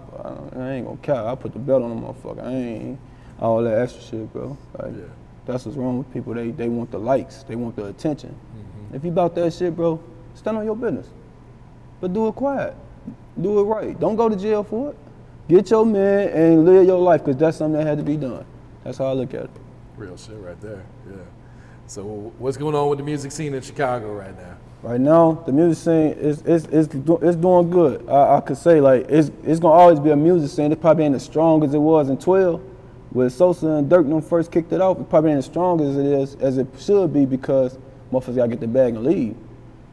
I 0.55 0.71
ain't 0.73 0.85
gonna 0.85 0.97
care. 1.01 1.27
I 1.27 1.35
put 1.35 1.53
the 1.53 1.59
belt 1.59 1.83
on 1.83 1.89
the 1.95 2.01
motherfucker. 2.07 2.43
I 2.45 2.51
ain't 2.53 2.99
all 3.39 3.61
that 3.63 3.79
extra 3.79 4.01
shit, 4.01 4.31
bro. 4.33 4.57
Like 4.77 4.93
Yeah. 4.95 5.03
that's 5.45 5.65
what's 5.65 5.77
wrong 5.77 5.97
with 5.97 6.11
people. 6.13 6.33
They 6.33 6.51
they 6.51 6.69
want 6.69 6.91
the 6.91 6.99
likes. 6.99 7.43
They 7.43 7.55
want 7.55 7.75
the 7.75 7.85
attention. 7.85 8.29
Mm-hmm. 8.29 8.95
If 8.95 9.03
you 9.03 9.11
about 9.11 9.35
that 9.35 9.53
shit, 9.53 9.75
bro, 9.75 10.01
stand 10.35 10.57
on 10.57 10.65
your 10.65 10.75
business. 10.75 11.07
But 12.01 12.13
do 12.13 12.27
it 12.27 12.35
quiet. 12.35 12.75
Do 13.39 13.59
it 13.59 13.63
right. 13.63 13.99
Don't 13.99 14.15
go 14.15 14.29
to 14.29 14.35
jail 14.35 14.63
for 14.63 14.91
it. 14.91 14.97
Get 15.47 15.69
your 15.69 15.85
man 15.85 16.29
and 16.29 16.65
live 16.65 16.85
your 16.87 16.99
life 16.99 17.23
because 17.23 17.37
that's 17.39 17.57
something 17.57 17.77
that 17.79 17.85
had 17.87 17.97
to 17.97 18.03
be 18.03 18.17
done. 18.17 18.45
That's 18.83 18.97
how 18.97 19.05
I 19.05 19.13
look 19.13 19.33
at 19.33 19.43
it. 19.43 19.49
Real 19.97 20.17
shit 20.17 20.37
right 20.37 20.59
there. 20.61 20.83
Yeah. 21.09 21.17
So 21.87 22.33
what's 22.39 22.57
going 22.57 22.75
on 22.75 22.89
with 22.89 22.97
the 22.99 23.05
music 23.05 23.31
scene 23.31 23.53
in 23.53 23.61
Chicago 23.61 24.13
right 24.13 24.35
now? 24.35 24.57
Right 24.85 25.01
now, 25.01 25.41
the 25.47 25.51
music 25.51 25.83
scene 25.83 26.11
is 26.23 26.43
is 26.43 26.67
is 26.67 26.87
it's 26.93 27.37
doing 27.37 27.71
good. 27.71 28.07
I, 28.07 28.37
I 28.37 28.41
could 28.41 28.55
say 28.55 28.79
like 28.79 29.07
it's 29.09 29.31
it's 29.43 29.59
gonna 29.59 29.73
always 29.73 29.99
be 29.99 30.11
a 30.11 30.15
music 30.15 30.51
scene. 30.51 30.71
It 30.71 30.79
probably 30.79 31.05
ain't 31.05 31.15
as 31.15 31.23
strong 31.23 31.63
as 31.63 31.73
it 31.73 31.79
was 31.79 32.09
in 32.09 32.19
12, 32.19 32.61
when 33.09 33.27
Sosa 33.31 33.65
and 33.65 33.89
Durk 33.89 34.07
them 34.07 34.21
first 34.21 34.51
kicked 34.51 34.71
it 34.73 34.81
off. 34.81 34.99
It 34.99 35.09
probably 35.09 35.31
ain't 35.31 35.39
as 35.39 35.45
strong 35.45 35.81
as 35.81 35.97
it 35.97 36.05
is 36.05 36.35
as 36.35 36.59
it 36.59 36.67
should 36.77 37.11
be 37.11 37.25
because 37.25 37.79
motherfuckers 38.11 38.35
gotta 38.35 38.49
get 38.49 38.59
the 38.59 38.67
bag 38.67 38.93
and 38.93 39.03
leave. 39.03 39.35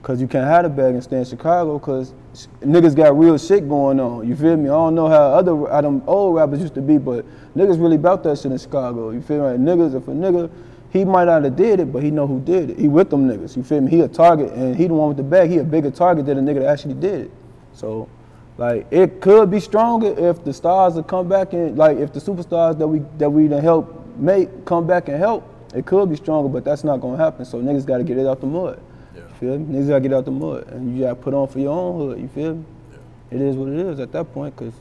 Cause 0.02 0.20
you 0.20 0.28
can't 0.28 0.44
have 0.44 0.64
the 0.64 0.68
bag 0.68 0.92
and 0.92 1.02
stay 1.02 1.16
in 1.16 1.24
Chicago 1.24 1.78
because 1.78 2.12
niggas 2.60 2.94
got 2.94 3.16
real 3.16 3.38
shit 3.38 3.66
going 3.66 3.98
on. 3.98 4.28
You 4.28 4.36
feel 4.36 4.58
me? 4.58 4.68
I 4.68 4.72
don't 4.72 4.94
know 4.94 5.08
how 5.08 5.32
other 5.32 5.56
how 5.70 5.80
them 5.80 6.02
old 6.06 6.34
rappers 6.34 6.60
used 6.60 6.74
to 6.74 6.82
be, 6.82 6.98
but 6.98 7.24
niggas 7.56 7.80
really 7.80 7.96
about 7.96 8.22
that 8.24 8.36
shit 8.36 8.52
in 8.52 8.58
Chicago. 8.58 9.08
You 9.08 9.22
feel 9.22 9.38
me? 9.38 9.52
Like 9.52 9.60
niggas, 9.60 9.96
if 9.96 10.06
a 10.08 10.10
nigga, 10.10 10.50
he 10.92 11.06
might 11.06 11.24
not 11.24 11.42
have 11.42 11.56
did 11.56 11.80
it, 11.80 11.90
but 11.90 12.02
he 12.02 12.10
know 12.10 12.26
who 12.26 12.38
did 12.40 12.70
it. 12.70 12.78
He 12.78 12.86
with 12.86 13.08
them 13.08 13.26
niggas. 13.26 13.56
You 13.56 13.62
feel 13.62 13.80
me? 13.80 13.90
He 13.90 14.00
a 14.00 14.08
target 14.08 14.52
and 14.52 14.76
he 14.76 14.86
the 14.86 14.92
one 14.92 15.08
with 15.08 15.16
the 15.16 15.22
bag. 15.22 15.48
He 15.48 15.56
a 15.56 15.64
bigger 15.64 15.90
target 15.90 16.26
than 16.26 16.44
the 16.44 16.52
nigga 16.52 16.60
that 16.60 16.68
actually 16.68 16.94
did 16.94 17.22
it. 17.22 17.30
So, 17.72 18.10
like, 18.58 18.86
it 18.90 19.22
could 19.22 19.50
be 19.50 19.58
stronger 19.58 20.14
if 20.18 20.44
the 20.44 20.52
stars 20.52 20.94
would 20.94 21.06
come 21.06 21.28
back 21.30 21.54
and 21.54 21.78
like 21.78 21.96
if 21.96 22.12
the 22.12 22.20
superstars 22.20 22.78
that 22.78 22.86
we 22.86 23.00
that 23.16 23.30
we 23.30 23.48
done 23.48 23.62
help 23.62 24.06
make 24.16 24.66
come 24.66 24.86
back 24.86 25.08
and 25.08 25.16
help. 25.16 25.48
It 25.74 25.86
could 25.86 26.10
be 26.10 26.16
stronger, 26.16 26.50
but 26.50 26.62
that's 26.62 26.84
not 26.84 26.98
gonna 26.98 27.16
happen. 27.16 27.46
So 27.46 27.58
niggas 27.62 27.86
got 27.86 27.96
to 27.96 28.04
get 28.04 28.18
it 28.18 28.26
out 28.26 28.42
the 28.42 28.46
mud. 28.46 28.78
Yeah. 29.14 29.22
You 29.22 29.28
feel 29.40 29.58
me? 29.58 29.78
Niggas 29.78 29.88
gotta 29.88 30.00
get 30.02 30.12
out 30.12 30.26
the 30.26 30.30
mud, 30.30 30.68
and 30.68 30.94
you 30.94 31.04
gotta 31.04 31.14
put 31.14 31.32
on 31.32 31.48
for 31.48 31.58
your 31.58 31.72
own 31.72 31.98
hood. 31.98 32.20
You 32.20 32.28
feel 32.28 32.56
me? 32.56 32.64
It 33.30 33.40
is 33.40 33.56
what 33.56 33.70
it 33.70 33.78
is 33.78 33.98
at 33.98 34.12
that 34.12 34.30
point, 34.34 34.54
cause 34.56 34.74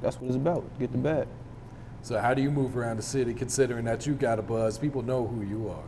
that's 0.00 0.18
what 0.18 0.28
it's 0.28 0.36
about. 0.36 0.64
Get 0.78 0.92
the 0.92 0.98
bag. 0.98 1.28
So 2.02 2.18
how 2.18 2.34
do 2.34 2.42
you 2.42 2.50
move 2.50 2.76
around 2.76 2.96
the 2.96 3.02
city 3.02 3.32
considering 3.32 3.84
that 3.84 4.06
you 4.08 4.14
got 4.14 4.40
a 4.40 4.42
buzz? 4.42 4.76
People 4.76 5.02
know 5.02 5.24
who 5.24 5.42
you 5.42 5.68
are. 5.68 5.84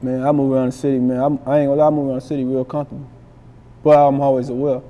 Man, 0.00 0.24
I 0.24 0.30
move 0.30 0.52
around 0.52 0.66
the 0.66 0.72
city, 0.72 1.00
man. 1.00 1.18
I'm, 1.18 1.32
I 1.44 1.58
ain't 1.58 1.68
gonna 1.68 1.74
lie, 1.74 1.86
I 1.88 1.90
move 1.90 2.06
around 2.06 2.20
the 2.20 2.26
city 2.26 2.44
real 2.44 2.64
comfortable. 2.64 3.10
But 3.82 3.98
I'm 3.98 4.20
always 4.20 4.50
aware. 4.50 4.82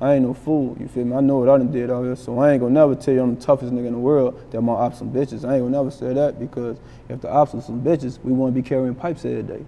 I 0.00 0.14
ain't 0.14 0.24
no 0.24 0.34
fool, 0.34 0.76
you 0.78 0.86
feel 0.86 1.04
me? 1.04 1.16
I 1.16 1.20
know 1.20 1.38
what 1.38 1.48
I 1.48 1.58
done 1.58 1.72
did 1.72 1.90
out 1.90 2.04
here, 2.04 2.14
so 2.14 2.38
I 2.38 2.52
ain't 2.52 2.60
gonna 2.60 2.74
never 2.74 2.94
tell 2.94 3.14
you 3.14 3.22
I'm 3.22 3.34
the 3.34 3.40
toughest 3.40 3.72
nigga 3.72 3.86
in 3.86 3.92
the 3.94 3.98
world 3.98 4.40
that 4.52 4.60
my 4.60 4.72
ops 4.74 4.98
some 4.98 5.10
bitches. 5.12 5.44
I 5.44 5.54
ain't 5.54 5.64
gonna 5.64 5.70
never 5.70 5.90
say 5.90 6.12
that 6.14 6.38
because 6.38 6.78
if 7.08 7.20
the 7.20 7.30
ops 7.30 7.52
was 7.52 7.64
some 7.64 7.82
bitches, 7.82 8.22
we 8.22 8.32
wouldn't 8.32 8.54
be 8.54 8.62
carrying 8.62 8.94
pipes 8.94 9.24
every 9.24 9.42
day. 9.42 9.64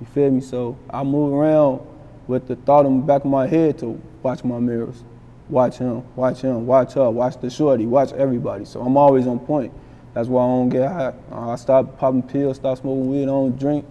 You 0.00 0.06
feel 0.14 0.30
me? 0.30 0.40
So 0.40 0.78
I 0.88 1.02
move 1.02 1.34
around 1.34 1.80
with 2.28 2.48
the 2.48 2.56
thought 2.56 2.86
in 2.86 3.00
the 3.00 3.06
back 3.06 3.24
of 3.24 3.30
my 3.30 3.46
head 3.46 3.78
to 3.80 4.00
watch 4.22 4.42
my 4.42 4.58
mirrors. 4.58 5.02
Watch 5.50 5.78
him, 5.78 6.04
watch 6.14 6.42
him, 6.42 6.64
watch 6.64 6.92
her, 6.94 7.10
watch 7.10 7.40
the 7.40 7.50
shorty, 7.50 7.84
watch 7.84 8.12
everybody. 8.12 8.64
So 8.64 8.80
I'm 8.80 8.96
always 8.96 9.26
on 9.26 9.40
point. 9.40 9.72
That's 10.14 10.28
why 10.28 10.44
I 10.44 10.46
don't 10.46 10.68
get 10.68 10.88
high. 10.88 11.12
I 11.32 11.56
stop 11.56 11.98
popping 11.98 12.22
pills, 12.22 12.56
stop 12.56 12.78
smoking 12.78 13.10
weed, 13.10 13.24
I 13.24 13.26
don't 13.26 13.58
drink. 13.58 13.84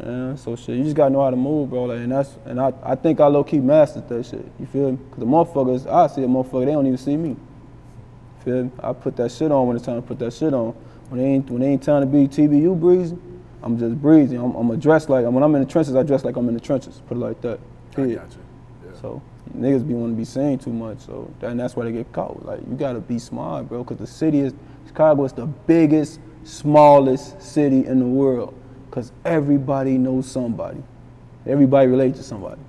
Yeah, 0.00 0.36
so 0.36 0.54
shit, 0.54 0.76
you 0.76 0.84
just 0.84 0.94
gotta 0.94 1.10
know 1.10 1.24
how 1.24 1.30
to 1.30 1.36
move, 1.36 1.70
bro. 1.70 1.84
Like, 1.84 1.98
and 1.98 2.12
that's 2.12 2.36
and 2.44 2.60
I, 2.60 2.72
I 2.82 2.94
think 2.94 3.18
I 3.18 3.26
low 3.26 3.42
key 3.42 3.58
mastered 3.58 4.08
that 4.08 4.26
shit. 4.26 4.44
You 4.60 4.66
feel 4.66 4.92
me? 4.92 4.98
Cause 5.10 5.18
the 5.18 5.26
motherfuckers, 5.26 5.90
I 5.90 6.06
see 6.06 6.22
a 6.22 6.26
motherfucker, 6.26 6.66
they 6.66 6.72
don't 6.72 6.86
even 6.86 6.98
see 6.98 7.16
me. 7.16 7.36
Feel 8.44 8.64
me? 8.64 8.70
I 8.80 8.92
put 8.92 9.16
that 9.16 9.32
shit 9.32 9.50
on 9.50 9.66
when 9.66 9.76
it's 9.76 9.86
time 9.86 9.96
to 9.96 10.06
put 10.06 10.18
that 10.20 10.32
shit 10.32 10.54
on. 10.54 10.72
When 11.08 11.20
it 11.20 11.24
ain't 11.24 11.50
when 11.50 11.62
it 11.62 11.66
ain't 11.66 11.82
time 11.82 12.02
to 12.02 12.06
be 12.06 12.28
TBU 12.28 12.78
breezy, 12.78 13.16
I'm 13.62 13.78
just 13.78 14.00
breezy. 14.00 14.36
I'm, 14.36 14.54
I'm 14.54 14.70
a 14.70 14.76
dress 14.76 15.08
like 15.08 15.24
when 15.24 15.42
I'm 15.42 15.54
in 15.54 15.62
the 15.62 15.68
trenches, 15.68 15.96
I 15.96 16.02
dress 16.02 16.24
like 16.24 16.36
I'm 16.36 16.48
in 16.48 16.54
the 16.54 16.60
trenches. 16.60 17.00
Put 17.08 17.16
it 17.16 17.20
like 17.20 17.40
that. 17.40 17.58
I 17.92 17.94
Period. 17.94 18.20
got 18.20 18.32
you. 18.32 18.38
Yeah. 18.84 19.00
So 19.00 19.22
niggas 19.54 19.86
be 19.86 19.94
want 19.94 20.12
to 20.12 20.16
be 20.16 20.24
saying 20.24 20.58
too 20.58 20.72
much. 20.72 21.00
So 21.00 21.30
and 21.42 21.58
that's 21.58 21.76
why 21.76 21.84
they 21.84 21.92
get 21.92 22.12
caught. 22.12 22.44
Like 22.44 22.60
you 22.60 22.76
gotta 22.76 23.00
be 23.00 23.18
smart, 23.18 23.68
bro. 23.68 23.84
Cause 23.84 23.98
the 23.98 24.06
city 24.06 24.40
is 24.40 24.54
Chicago 24.86 25.24
is 25.24 25.32
the 25.32 25.46
biggest, 25.46 26.20
smallest 26.44 27.40
city 27.40 27.86
in 27.86 27.98
the 27.98 28.06
world. 28.06 28.54
Cause 28.90 29.12
everybody 29.24 29.98
knows 29.98 30.30
somebody. 30.30 30.82
Everybody 31.46 31.88
relates 31.88 32.18
to 32.18 32.24
somebody. 32.24 32.60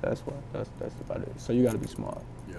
That's 0.00 0.20
why. 0.22 0.34
That's 0.52 0.70
that's 0.78 0.94
about 1.00 1.22
it. 1.22 1.40
So 1.40 1.52
you 1.52 1.62
gotta 1.62 1.78
be 1.78 1.86
smart. 1.86 2.22
Yeah. 2.48 2.56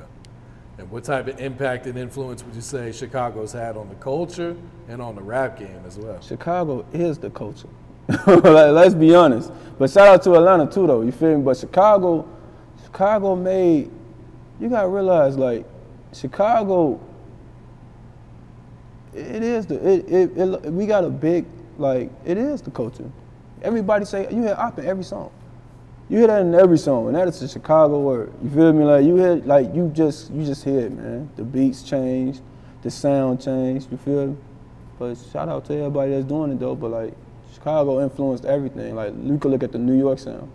And 0.77 0.89
what 0.89 1.03
type 1.03 1.27
of 1.27 1.39
impact 1.39 1.85
and 1.85 1.97
influence 1.97 2.43
would 2.43 2.55
you 2.55 2.61
say 2.61 2.91
Chicago's 2.91 3.51
had 3.51 3.77
on 3.77 3.89
the 3.89 3.95
culture 3.95 4.55
and 4.87 5.01
on 5.01 5.15
the 5.15 5.21
rap 5.21 5.59
game 5.59 5.81
as 5.85 5.97
well? 5.97 6.19
Chicago 6.21 6.85
is 6.93 7.17
the 7.17 7.29
culture. 7.29 7.69
let's 8.27 8.93
be 8.93 9.15
honest. 9.15 9.51
But 9.79 9.89
shout 9.89 10.07
out 10.07 10.23
to 10.23 10.35
Atlanta 10.35 10.69
too, 10.69 10.85
though. 10.85 11.01
You 11.01 11.11
feel 11.11 11.37
me? 11.37 11.43
But 11.43 11.57
Chicago, 11.57 12.27
Chicago 12.95 13.35
made. 13.35 13.91
You 14.57 14.69
gotta 14.69 14.87
realize, 14.87 15.35
like, 15.37 15.65
Chicago. 16.13 16.97
It 19.13 19.43
is 19.43 19.65
the. 19.65 19.75
It, 19.85 20.09
it, 20.09 20.37
it, 20.37 20.71
we 20.71 20.85
got 20.85 21.03
a 21.03 21.09
big 21.09 21.45
like. 21.77 22.09
It 22.23 22.37
is 22.37 22.61
the 22.61 22.71
culture. 22.71 23.11
Everybody 23.63 24.05
say 24.05 24.33
you 24.33 24.43
hear 24.43 24.55
op 24.57 24.79
in 24.79 24.85
every 24.85 25.03
song. 25.03 25.29
You 26.07 26.19
hear 26.19 26.27
that 26.27 26.43
in 26.43 26.55
every 26.55 26.77
song, 26.77 27.07
and 27.07 27.17
that 27.17 27.27
is 27.27 27.41
a 27.41 27.49
Chicago 27.49 27.99
word. 27.99 28.31
You 28.41 28.49
feel 28.49 28.71
me? 28.71 28.85
Like 28.85 29.03
you 29.03 29.17
hear, 29.17 29.35
like 29.43 29.75
you 29.75 29.89
just, 29.93 30.31
you 30.31 30.45
just 30.45 30.63
hear 30.63 30.79
it, 30.79 30.93
man. 30.93 31.29
The 31.35 31.43
beats 31.43 31.83
changed, 31.83 32.41
the 32.81 32.89
sound 32.89 33.41
changed. 33.41 33.91
You 33.91 33.97
feel 33.97 34.27
me? 34.27 34.37
But 34.97 35.17
shout 35.33 35.49
out 35.49 35.65
to 35.65 35.73
everybody 35.73 36.11
that's 36.11 36.25
doing 36.25 36.53
it 36.53 36.61
though. 36.61 36.75
But 36.75 36.91
like 36.91 37.13
Chicago 37.53 38.01
influenced 38.01 38.45
everything. 38.45 38.95
Like 38.95 39.13
you 39.21 39.37
could 39.37 39.51
look 39.51 39.63
at 39.63 39.73
the 39.73 39.79
New 39.79 39.99
York 39.99 40.19
sound. 40.19 40.49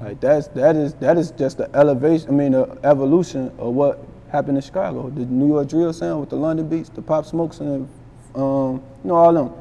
Like 0.00 0.20
that's 0.20 0.48
that 0.48 0.76
is 0.76 0.94
that 0.94 1.16
is 1.16 1.30
just 1.32 1.58
the 1.58 1.74
elevation. 1.74 2.28
I 2.28 2.32
mean 2.32 2.52
the 2.52 2.78
evolution 2.84 3.52
of 3.58 3.74
what 3.74 4.04
happened 4.30 4.58
in 4.58 4.62
Chicago. 4.62 5.08
The 5.10 5.24
New 5.24 5.48
York 5.48 5.68
drill 5.68 5.92
sound 5.92 6.20
with 6.20 6.30
the 6.30 6.36
London 6.36 6.68
beats, 6.68 6.88
the 6.90 7.02
Pop 7.02 7.24
Smokes, 7.24 7.60
and 7.60 7.88
um, 8.34 8.82
you 9.02 9.08
know 9.08 9.14
all 9.14 9.32
them. 9.32 9.52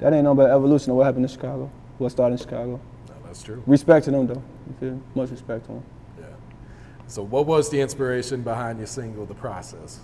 That 0.00 0.14
ain't 0.14 0.24
no 0.24 0.34
but 0.34 0.50
evolution 0.50 0.90
of 0.90 0.96
what 0.96 1.04
happened 1.04 1.24
in 1.24 1.30
Chicago. 1.30 1.70
What 1.98 2.10
started 2.10 2.32
in 2.32 2.38
Chicago. 2.38 2.80
No, 3.08 3.14
that's 3.24 3.42
true. 3.42 3.62
Respect 3.66 4.06
to 4.06 4.10
them 4.10 4.26
though. 4.26 4.42
You 4.66 4.74
feel? 4.80 5.02
Much 5.14 5.30
respect 5.30 5.66
to 5.66 5.72
them. 5.72 5.82
Yeah. 6.18 6.24
So 7.06 7.22
what 7.22 7.46
was 7.46 7.68
the 7.68 7.80
inspiration 7.80 8.42
behind 8.42 8.78
your 8.78 8.86
single, 8.86 9.26
The 9.26 9.34
Process? 9.34 10.00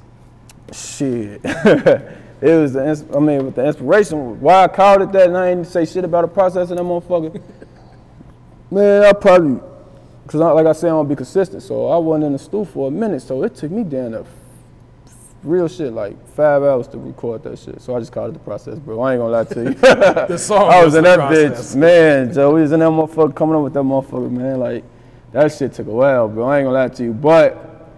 Shit. 0.72 1.40
it 1.44 2.16
was 2.40 2.74
the, 2.74 3.07
I 3.14 3.18
mean, 3.20 3.46
with 3.46 3.55
the 3.55 3.64
inspiration, 3.64 4.40
why 4.40 4.64
I 4.64 4.68
called 4.68 5.02
it 5.02 5.12
that 5.12 5.29
and 5.29 5.37
I 5.37 5.50
ain't 5.50 5.66
say 5.66 5.87
shit 5.87 6.05
about 6.05 6.22
the 6.22 6.29
process 6.29 6.70
of 6.70 6.76
that 6.76 6.83
motherfucker. 6.83 7.40
Man, 8.70 9.05
I 9.05 9.12
probably, 9.12 9.61
cause 10.26 10.40
I, 10.40 10.50
like 10.50 10.66
I 10.66 10.72
said, 10.72 10.90
I'm 10.90 10.96
gonna 10.96 11.09
be 11.09 11.16
consistent. 11.16 11.62
So 11.62 11.88
I 11.88 11.96
wasn't 11.98 12.24
in 12.24 12.33
the 12.33 12.38
stool 12.38 12.64
for 12.64 12.88
a 12.88 12.90
minute. 12.90 13.20
So 13.22 13.42
it 13.44 13.55
took 13.55 13.70
me 13.70 13.85
down 13.85 14.12
to 14.12 14.24
real 15.44 15.68
shit, 15.68 15.92
like 15.92 16.16
five 16.31 16.62
hours 16.62 16.88
to 16.88 16.98
record 16.98 17.44
that 17.44 17.59
shit. 17.59 17.81
So 17.81 17.94
I 17.94 18.00
just 18.00 18.12
called 18.12 18.31
it 18.31 18.33
the 18.35 18.38
process, 18.40 18.79
bro. 18.79 19.00
I 19.00 19.12
ain't 19.14 19.20
gonna 19.20 19.33
lie 19.33 19.44
to 19.44 19.62
you. 19.62 19.74
The 20.29 20.37
song 20.38 20.70
I 20.70 20.85
was 20.85 20.94
in 20.96 21.05
that 21.05 21.18
Process. 21.18 21.74
bitch, 21.74 21.79
man. 21.79 22.33
Joe, 22.33 22.52
we 22.55 22.62
was 22.62 22.72
in 22.72 22.81
that 22.81 22.87
motherfucker 22.87 23.35
coming 23.35 23.55
up 23.57 23.62
with 23.62 23.74
that 23.74 23.83
motherfucker, 23.83 24.31
man. 24.31 24.59
Like 24.59 24.85
that 25.33 25.52
shit 25.52 25.72
took 25.72 25.87
a 25.87 25.90
while, 25.90 26.29
bro. 26.29 26.46
I 26.46 26.59
ain't 26.59 26.66
gonna 26.66 26.76
lie 26.76 26.88
to 26.88 27.02
you, 27.05 27.12
but 27.12 27.88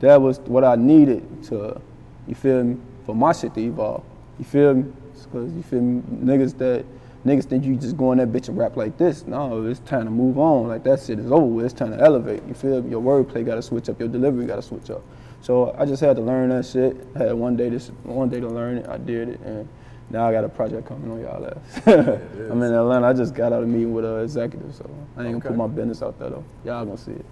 that 0.00 0.20
was 0.20 0.38
what 0.40 0.64
I 0.64 0.76
needed 0.76 1.42
to, 1.44 1.80
you 2.26 2.34
feel 2.34 2.64
me, 2.64 2.76
for 3.04 3.14
my 3.14 3.32
shit 3.32 3.54
to 3.54 3.60
evolve. 3.60 4.02
You 4.38 4.44
feel 4.44 4.74
me? 4.74 4.92
Cause 5.32 5.52
you 5.52 5.62
feel 5.62 5.80
me, 5.80 6.02
niggas 6.22 6.56
that 6.58 6.84
niggas 7.24 7.44
think 7.44 7.64
you 7.64 7.76
just 7.76 7.96
go 7.96 8.12
in 8.12 8.18
that 8.18 8.32
bitch 8.32 8.48
and 8.48 8.58
rap 8.58 8.76
like 8.76 8.96
this. 8.98 9.26
No, 9.26 9.64
it's 9.66 9.80
time 9.80 10.04
to 10.04 10.10
move 10.10 10.38
on. 10.38 10.68
Like 10.68 10.84
that 10.84 11.00
shit 11.02 11.18
is 11.18 11.30
over. 11.30 11.44
with. 11.46 11.66
It's 11.66 11.74
time 11.74 11.90
to 11.90 12.00
elevate. 12.00 12.42
You 12.46 12.54
feel 12.54 12.82
me? 12.82 12.90
Your 12.90 13.00
wordplay 13.02 13.44
gotta 13.44 13.62
switch 13.62 13.88
up. 13.88 13.98
Your 13.98 14.08
delivery 14.08 14.46
gotta 14.46 14.62
switch 14.62 14.90
up. 14.90 15.02
So 15.40 15.74
I 15.78 15.84
just 15.84 16.00
had 16.00 16.16
to 16.16 16.22
learn 16.22 16.50
that 16.50 16.64
shit. 16.64 16.96
I 17.14 17.24
had 17.24 17.34
one 17.34 17.56
day 17.56 17.68
this 17.68 17.88
one 18.02 18.28
day 18.28 18.40
to 18.40 18.48
learn 18.48 18.78
it. 18.78 18.88
I 18.88 18.96
did 18.96 19.28
it, 19.28 19.40
and 19.40 19.68
now 20.10 20.26
I 20.26 20.32
got 20.32 20.44
a 20.44 20.48
project 20.48 20.86
coming 20.86 21.10
on 21.10 21.20
y'all 21.20 21.46
ass. 21.46 21.86
I'm 21.86 22.62
in 22.62 22.72
Atlanta. 22.72 23.06
I 23.06 23.12
just 23.12 23.34
got 23.34 23.52
out 23.52 23.62
of 23.62 23.68
meeting 23.68 23.92
with 23.92 24.04
a 24.04 24.16
executive, 24.18 24.74
so 24.74 24.88
I 25.16 25.24
ain't 25.24 25.32
gonna 25.32 25.40
put 25.40 25.56
my 25.56 25.66
business 25.66 26.02
out 26.02 26.18
there 26.18 26.30
though. 26.30 26.44
Y'all 26.64 26.84
gonna 26.84 26.96
see 26.96 27.12
it. 27.12 27.26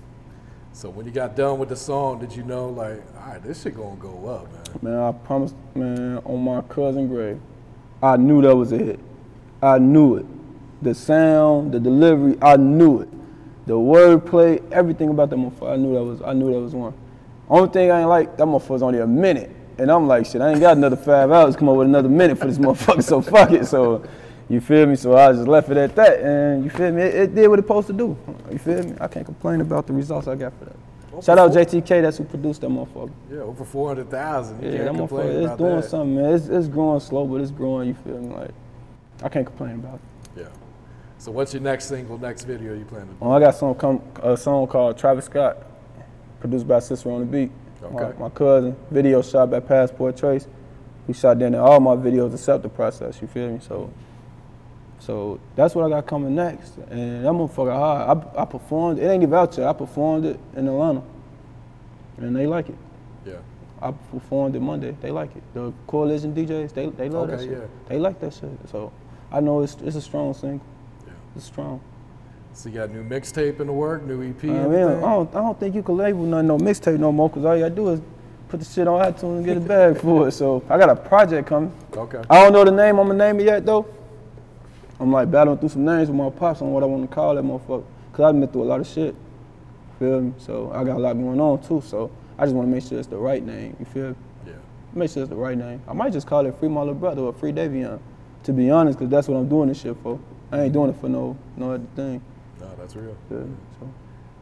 So 0.74 0.88
when 0.88 1.05
you 1.05 1.12
got 1.12 1.37
done 1.37 1.59
with 1.59 1.68
the 1.68 1.76
song, 1.76 2.18
did 2.18 2.35
you 2.35 2.42
know 2.44 2.68
like, 2.68 3.02
all 3.18 3.33
right, 3.33 3.42
this 3.42 3.62
shit 3.62 3.76
gonna 3.76 3.96
go 3.96 4.26
up, 4.26 4.50
man? 4.83 4.92
Man, 4.92 5.00
I 5.00 5.12
promised, 5.12 5.55
man, 5.74 6.18
on 6.24 6.42
my 6.42 6.62
cousin 6.62 7.09
grave, 7.09 7.38
I 8.02 8.16
knew 8.16 8.40
that 8.42 8.57
was 8.57 8.72
a 8.72 8.78
hit. 8.78 9.00
I 9.62 9.79
knew 9.79 10.16
it. 10.16 10.27
The 10.83 10.94
sound, 10.94 11.72
the 11.72 11.79
delivery, 11.79 12.37
I 12.42 12.57
knew 12.57 13.01
it. 13.01 13.09
The 13.66 13.75
wordplay, 13.75 14.61
everything 14.72 15.09
about 15.11 15.31
that 15.31 15.37
motherfucker, 15.37 15.72
I 15.72 15.77
knew 15.77 15.94
that 15.94 16.03
was, 16.03 16.22
I 16.22 16.33
knew 16.33 16.53
that 16.53 16.61
was 16.61 16.75
one. 16.75 16.94
Only 17.48 17.70
thing 17.70 17.90
I 17.90 18.01
ain't 18.01 18.09
like, 18.09 18.37
that 18.37 18.44
motherfucker's 18.44 18.83
only 18.83 18.98
a 18.98 19.07
minute, 19.07 19.55
And 19.79 19.90
I'm 19.90 20.09
like, 20.09 20.27
shit, 20.27 20.40
I 20.40 20.51
ain't 20.51 20.61
got 20.61 20.77
another 20.77 20.96
five 20.96 21.31
hours. 21.31 21.55
Come 21.55 21.68
up 21.68 21.77
with 21.77 21.87
another 21.87 22.09
minute 22.09 22.38
for 22.38 22.46
this 22.46 22.59
motherfucker. 22.59 23.05
So 23.05 23.22
fuck 23.22 23.53
it. 23.53 23.66
So, 23.66 24.05
you 24.48 24.61
feel 24.61 24.87
me? 24.87 24.96
So 24.96 25.16
I 25.16 25.33
just 25.33 25.46
left 25.46 25.70
it 25.70 25.77
at 25.77 25.94
that, 25.94 26.20
and 26.20 26.64
you 26.64 26.70
feel 26.70 26.90
me? 26.90 27.03
It, 27.03 27.14
it 27.14 27.35
did 27.35 27.48
what 27.48 27.59
it 27.59 27.62
supposed 27.62 27.87
to 27.87 27.92
do. 27.92 28.16
You 28.51 28.59
feel 28.59 28.83
me? 28.83 28.96
I 29.01 29.07
can't 29.07 29.25
complain 29.25 29.61
about 29.61 29.87
the 29.87 29.92
results 29.92 30.27
I 30.27 30.35
got 30.35 30.53
for 30.59 30.66
that. 30.66 31.25
Shout 31.25 31.38
out 31.38 31.53
JTK, 31.53 32.03
that's 32.03 32.18
who 32.18 32.25
produced 32.25 32.62
that 32.62 32.70
motherfucker. 32.70 33.12
Yeah, 33.31 33.40
over 33.40 33.64
400,000. 33.64 34.62
Yeah, 34.62 34.85
that 34.85 34.92
motherfucker, 34.92 35.44
it's 35.44 35.57
doing 35.57 35.77
that. 35.77 35.85
something, 35.85 36.16
man. 36.16 36.35
It's, 36.35 36.48
it's 36.48 36.68
growing 36.68 37.01
slow, 37.01 37.27
but 37.27 37.40
it's 37.40 37.51
growing. 37.51 37.88
You 37.88 37.94
feel 37.94 38.18
me? 38.18 38.35
Like, 38.35 38.51
I 39.22 39.28
can't 39.28 39.46
complain 39.46 39.74
about 39.76 39.94
it. 39.94 40.40
Yeah. 40.42 40.48
So 41.18 41.30
what's 41.30 41.52
your 41.54 41.62
next 41.62 41.87
single, 41.87 42.18
next 42.18 42.44
video 42.44 42.74
you 42.74 42.85
plan 42.85 43.02
to 43.02 43.12
do? 43.12 43.16
Well, 43.20 43.32
I 43.32 43.40
got 43.40 43.54
some 43.54 43.74
come, 43.74 44.02
a 44.22 44.37
song 44.37 44.66
called 44.66 44.98
Travis 44.98 45.26
Scott, 45.26 45.58
produced 46.40 46.66
by 46.66 46.80
Sister 46.80 47.11
on 47.11 47.20
the 47.20 47.26
Beat. 47.26 47.52
Okay. 47.82 48.18
My, 48.18 48.28
my 48.28 48.28
cousin, 48.30 48.76
video 48.90 49.22
shot 49.22 49.50
by 49.50 49.61
Passport 49.61 50.16
Trace. 50.16 50.46
We 51.06 51.14
shot 51.14 51.38
down 51.38 51.52
there 51.52 51.61
all 51.61 51.80
my 51.80 51.96
videos 51.96 52.32
except 52.32 52.62
the 52.62 52.68
process. 52.68 53.20
You 53.20 53.28
feel 53.28 53.50
me? 53.50 53.61
So, 53.61 53.92
so 55.00 55.40
that's 55.56 55.74
what 55.74 55.85
I 55.85 55.88
got 55.88 56.06
coming 56.06 56.35
next. 56.35 56.76
And 56.90 57.24
that 57.24 57.32
motherfucker 57.32 57.72
hard. 57.72 58.24
I, 58.37 58.42
I 58.42 58.44
performed. 58.44 58.98
It 59.00 59.06
ain't 59.08 59.22
even 59.22 59.35
out 59.35 59.56
yet. 59.58 59.66
I 59.66 59.72
performed 59.72 60.24
it 60.26 60.38
in 60.56 60.68
Atlanta, 60.68 61.02
and 62.18 62.35
they 62.37 62.46
like 62.46 62.68
it. 62.68 62.76
Yeah. 63.26 63.35
I 63.80 63.90
performed 63.90 64.54
it 64.54 64.61
Monday. 64.61 64.96
They 65.00 65.11
like 65.11 65.35
it. 65.35 65.42
The 65.54 65.72
Coalition 65.88 66.32
DJs, 66.35 66.72
they 66.72 66.87
they 66.90 67.08
love 67.08 67.28
that 67.28 67.40
Okay, 67.40 67.48
shit. 67.48 67.58
yeah. 67.58 67.66
They 67.88 67.98
like 67.98 68.20
that 68.20 68.32
shit. 68.32 68.50
So 68.70 68.92
I 69.33 69.40
know 69.40 69.62
it's 69.62 69.77
it's 69.83 69.97
a 69.97 70.03
strong 70.03 70.35
single. 70.35 70.61
Yeah. 71.07 71.12
It's 71.35 71.47
strong. 71.47 71.81
So 72.55 72.68
you 72.68 72.75
got 72.75 72.90
new 72.90 73.03
mixtape 73.03 73.61
in 73.61 73.66
the 73.66 73.73
work, 73.73 74.03
new 74.03 74.23
EP, 74.23 74.45
I 74.45 74.47
mean, 74.49 74.75
I 74.75 75.01
don't, 75.01 75.31
I 75.35 75.40
don't 75.40 75.59
think 75.59 75.75
you 75.75 75.83
can 75.83 75.97
label 75.97 76.23
nothing 76.25 76.49
no 76.49 76.59
mixtape 76.59 76.99
no 76.99 77.11
more 77.11 77.31
because 77.31 77.47
all 77.47 77.57
you 77.57 77.62
gotta 77.62 77.75
do 77.75 77.88
is 77.88 78.01
put 78.49 78.61
the 78.61 78.66
shit 78.66 78.87
on 78.87 79.01
iTunes 79.01 79.38
and 79.38 79.45
get 79.47 79.57
a 79.57 79.61
bag 79.61 79.99
for 79.99 80.29
it. 80.29 80.33
So 80.33 80.62
I 80.68 80.77
got 80.77 80.90
a 80.90 80.97
project 80.97 81.49
coming. 81.49 81.73
Okay. 81.97 82.23
I 82.29 82.42
don't 82.42 82.53
know 82.53 82.62
the 82.64 82.71
name 82.71 82.99
I'm 82.99 83.07
gonna 83.07 83.14
name 83.14 83.40
it 83.40 83.45
yet 83.45 83.64
though. 83.64 83.87
I'm 85.01 85.11
like 85.11 85.31
battling 85.31 85.59
through 85.59 85.71
some 85.71 85.85
names 85.87 86.09
with 86.09 86.16
my 86.16 86.29
pops 86.29 86.61
on 86.61 86.71
what 86.73 86.83
I 86.83 86.87
want 86.87 87.09
to 87.09 87.14
call 87.14 87.35
that 87.35 87.42
motherfucker. 87.42 87.85
Cause 88.12 88.21
I've 88.27 88.38
been 88.38 88.49
through 88.49 88.64
a 88.64 88.64
lot 88.64 88.81
of 88.81 88.87
shit. 88.87 89.14
Feel 89.99 90.21
me? 90.21 90.35
So 90.37 90.71
I 90.75 90.85
got 90.85 90.97
a 90.97 91.01
lot 91.01 91.14
going 91.14 91.40
on 91.40 91.62
too. 91.62 91.81
So 91.81 92.11
I 92.38 92.45
just 92.45 92.55
want 92.55 92.68
to 92.68 92.75
make 92.75 92.87
sure 92.87 92.99
it's 92.99 93.09
the 93.09 93.16
right 93.16 93.42
name. 93.42 93.75
You 93.81 93.87
feel 93.87 94.09
me? 94.11 94.16
Yeah. 94.47 94.53
Make 94.92 95.11
sure 95.11 95.23
it's 95.23 95.31
the 95.31 95.37
right 95.37 95.57
name. 95.57 95.81
I 95.88 95.95
might 95.95 96.12
just 96.12 96.27
call 96.27 96.45
it 96.45 96.55
Free 96.59 96.68
My 96.68 96.81
Little 96.81 96.95
Brother 96.95 97.23
or 97.23 97.33
Free 97.33 97.53
Davion. 97.53 97.99
To 98.44 98.52
be 98.52 98.70
honest, 98.70 98.98
cause 98.98 99.09
that's 99.09 99.28
what 99.28 99.37
I'm 99.37 99.48
doing 99.48 99.68
this 99.68 99.81
shit 99.81 99.96
for. 100.02 100.18
I 100.50 100.62
ain't 100.62 100.72
doing 100.72 100.90
it 100.90 100.96
for 101.00 101.09
no 101.09 101.37
no 101.57 101.72
other 101.72 101.85
thing. 101.94 102.22
No, 102.61 102.68
that's 102.76 102.96
real. 102.96 103.16
Me? 103.31 103.55
So 103.78 103.92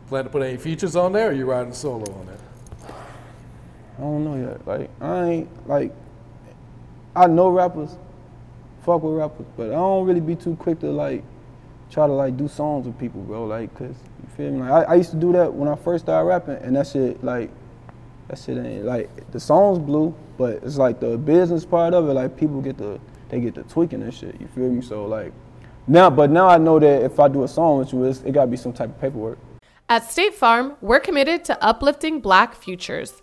Plan 0.08 0.24
to 0.24 0.30
put 0.30 0.42
any 0.42 0.56
features 0.56 0.96
on 0.96 1.12
there 1.12 1.28
or 1.28 1.32
you 1.32 1.44
riding 1.44 1.72
solo 1.72 2.12
on 2.12 2.26
that? 2.26 2.40
I 3.98 4.00
don't 4.00 4.24
know 4.24 4.50
yet. 4.50 4.66
Like 4.66 4.90
I 5.00 5.24
ain't 5.24 5.68
like 5.68 5.92
I 7.14 7.26
know 7.26 7.50
rappers, 7.50 7.96
fuck 8.82 9.02
with 9.02 9.14
rappers, 9.14 9.46
but 9.56 9.68
I 9.68 9.74
don't 9.74 10.06
really 10.06 10.20
be 10.20 10.36
too 10.36 10.56
quick 10.56 10.80
to 10.80 10.90
like 10.90 11.22
try 11.90 12.06
to 12.06 12.12
like 12.12 12.36
do 12.36 12.48
songs 12.48 12.86
with 12.86 12.98
people, 12.98 13.20
bro. 13.22 13.44
Like, 13.44 13.74
cause 13.74 13.94
you 14.22 14.28
feel 14.36 14.52
me? 14.52 14.60
Like 14.60 14.88
I, 14.88 14.92
I 14.92 14.94
used 14.94 15.10
to 15.10 15.16
do 15.16 15.32
that 15.32 15.52
when 15.52 15.68
I 15.68 15.74
first 15.74 16.04
started 16.04 16.26
rapping, 16.26 16.56
and 16.56 16.76
that 16.76 16.86
shit 16.86 17.22
like 17.22 17.50
that 18.28 18.38
shit 18.38 18.58
ain't 18.58 18.84
like 18.84 19.30
the 19.32 19.40
songs 19.40 19.78
blue, 19.78 20.14
but 20.38 20.62
it's 20.62 20.76
like 20.76 21.00
the 21.00 21.18
business 21.18 21.64
part 21.64 21.94
of 21.94 22.08
it. 22.08 22.14
Like 22.14 22.36
people 22.36 22.60
get 22.60 22.78
the 22.78 23.00
they 23.30 23.40
get 23.40 23.54
the 23.54 23.62
tweaking 23.62 24.02
and 24.02 24.12
shit. 24.12 24.40
You 24.40 24.48
feel 24.48 24.70
me? 24.70 24.82
So 24.82 25.06
like 25.06 25.32
now, 25.86 26.10
but 26.10 26.30
now 26.30 26.48
I 26.48 26.58
know 26.58 26.78
that 26.78 27.02
if 27.02 27.18
I 27.18 27.28
do 27.28 27.44
a 27.44 27.48
song 27.48 27.78
with 27.78 27.92
you, 27.92 28.04
it 28.04 28.32
gotta 28.32 28.50
be 28.50 28.56
some 28.56 28.72
type 28.72 28.90
of 28.90 29.00
paperwork. 29.00 29.38
At 29.88 30.08
State 30.08 30.34
Farm, 30.34 30.76
we're 30.80 31.00
committed 31.00 31.44
to 31.46 31.64
uplifting 31.64 32.20
Black 32.20 32.54
futures. 32.54 33.22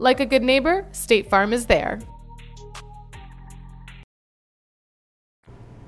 Like 0.00 0.18
a 0.18 0.24
good 0.24 0.42
neighbor, 0.42 0.86
State 0.92 1.28
Farm 1.28 1.52
is 1.52 1.66
there. 1.66 1.98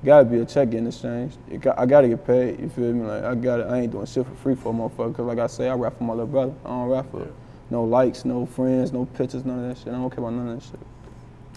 Gotta 0.04 0.26
be 0.26 0.38
a 0.38 0.44
check-in 0.44 0.86
exchanged. 0.86 1.38
It 1.50 1.62
got, 1.62 1.78
I 1.78 1.86
gotta 1.86 2.08
get 2.08 2.26
paid. 2.26 2.60
You 2.60 2.68
feel 2.68 2.92
me? 2.92 3.06
Like 3.06 3.24
I 3.24 3.34
got 3.34 3.56
to 3.56 3.64
I 3.64 3.80
ain't 3.80 3.92
doing 3.92 4.04
shit 4.04 4.26
for 4.26 4.34
free 4.34 4.54
for 4.54 4.70
a 4.70 4.76
motherfucker. 4.76 5.16
Cause 5.16 5.24
like 5.24 5.38
I 5.38 5.46
say, 5.46 5.70
I 5.70 5.74
rap 5.74 5.96
for 5.96 6.04
my 6.04 6.12
little 6.12 6.26
brother. 6.26 6.52
I 6.62 6.68
don't 6.68 6.88
rap 6.90 7.10
for 7.10 7.26
no 7.70 7.84
likes, 7.84 8.26
no 8.26 8.44
friends, 8.44 8.92
no 8.92 9.06
pictures, 9.06 9.46
none 9.46 9.64
of 9.64 9.68
that 9.70 9.78
shit. 9.78 9.88
I 9.88 9.92
don't 9.92 10.10
care 10.10 10.18
about 10.18 10.34
none 10.34 10.48
of 10.48 10.60
that 10.60 10.68
shit. 10.68 10.80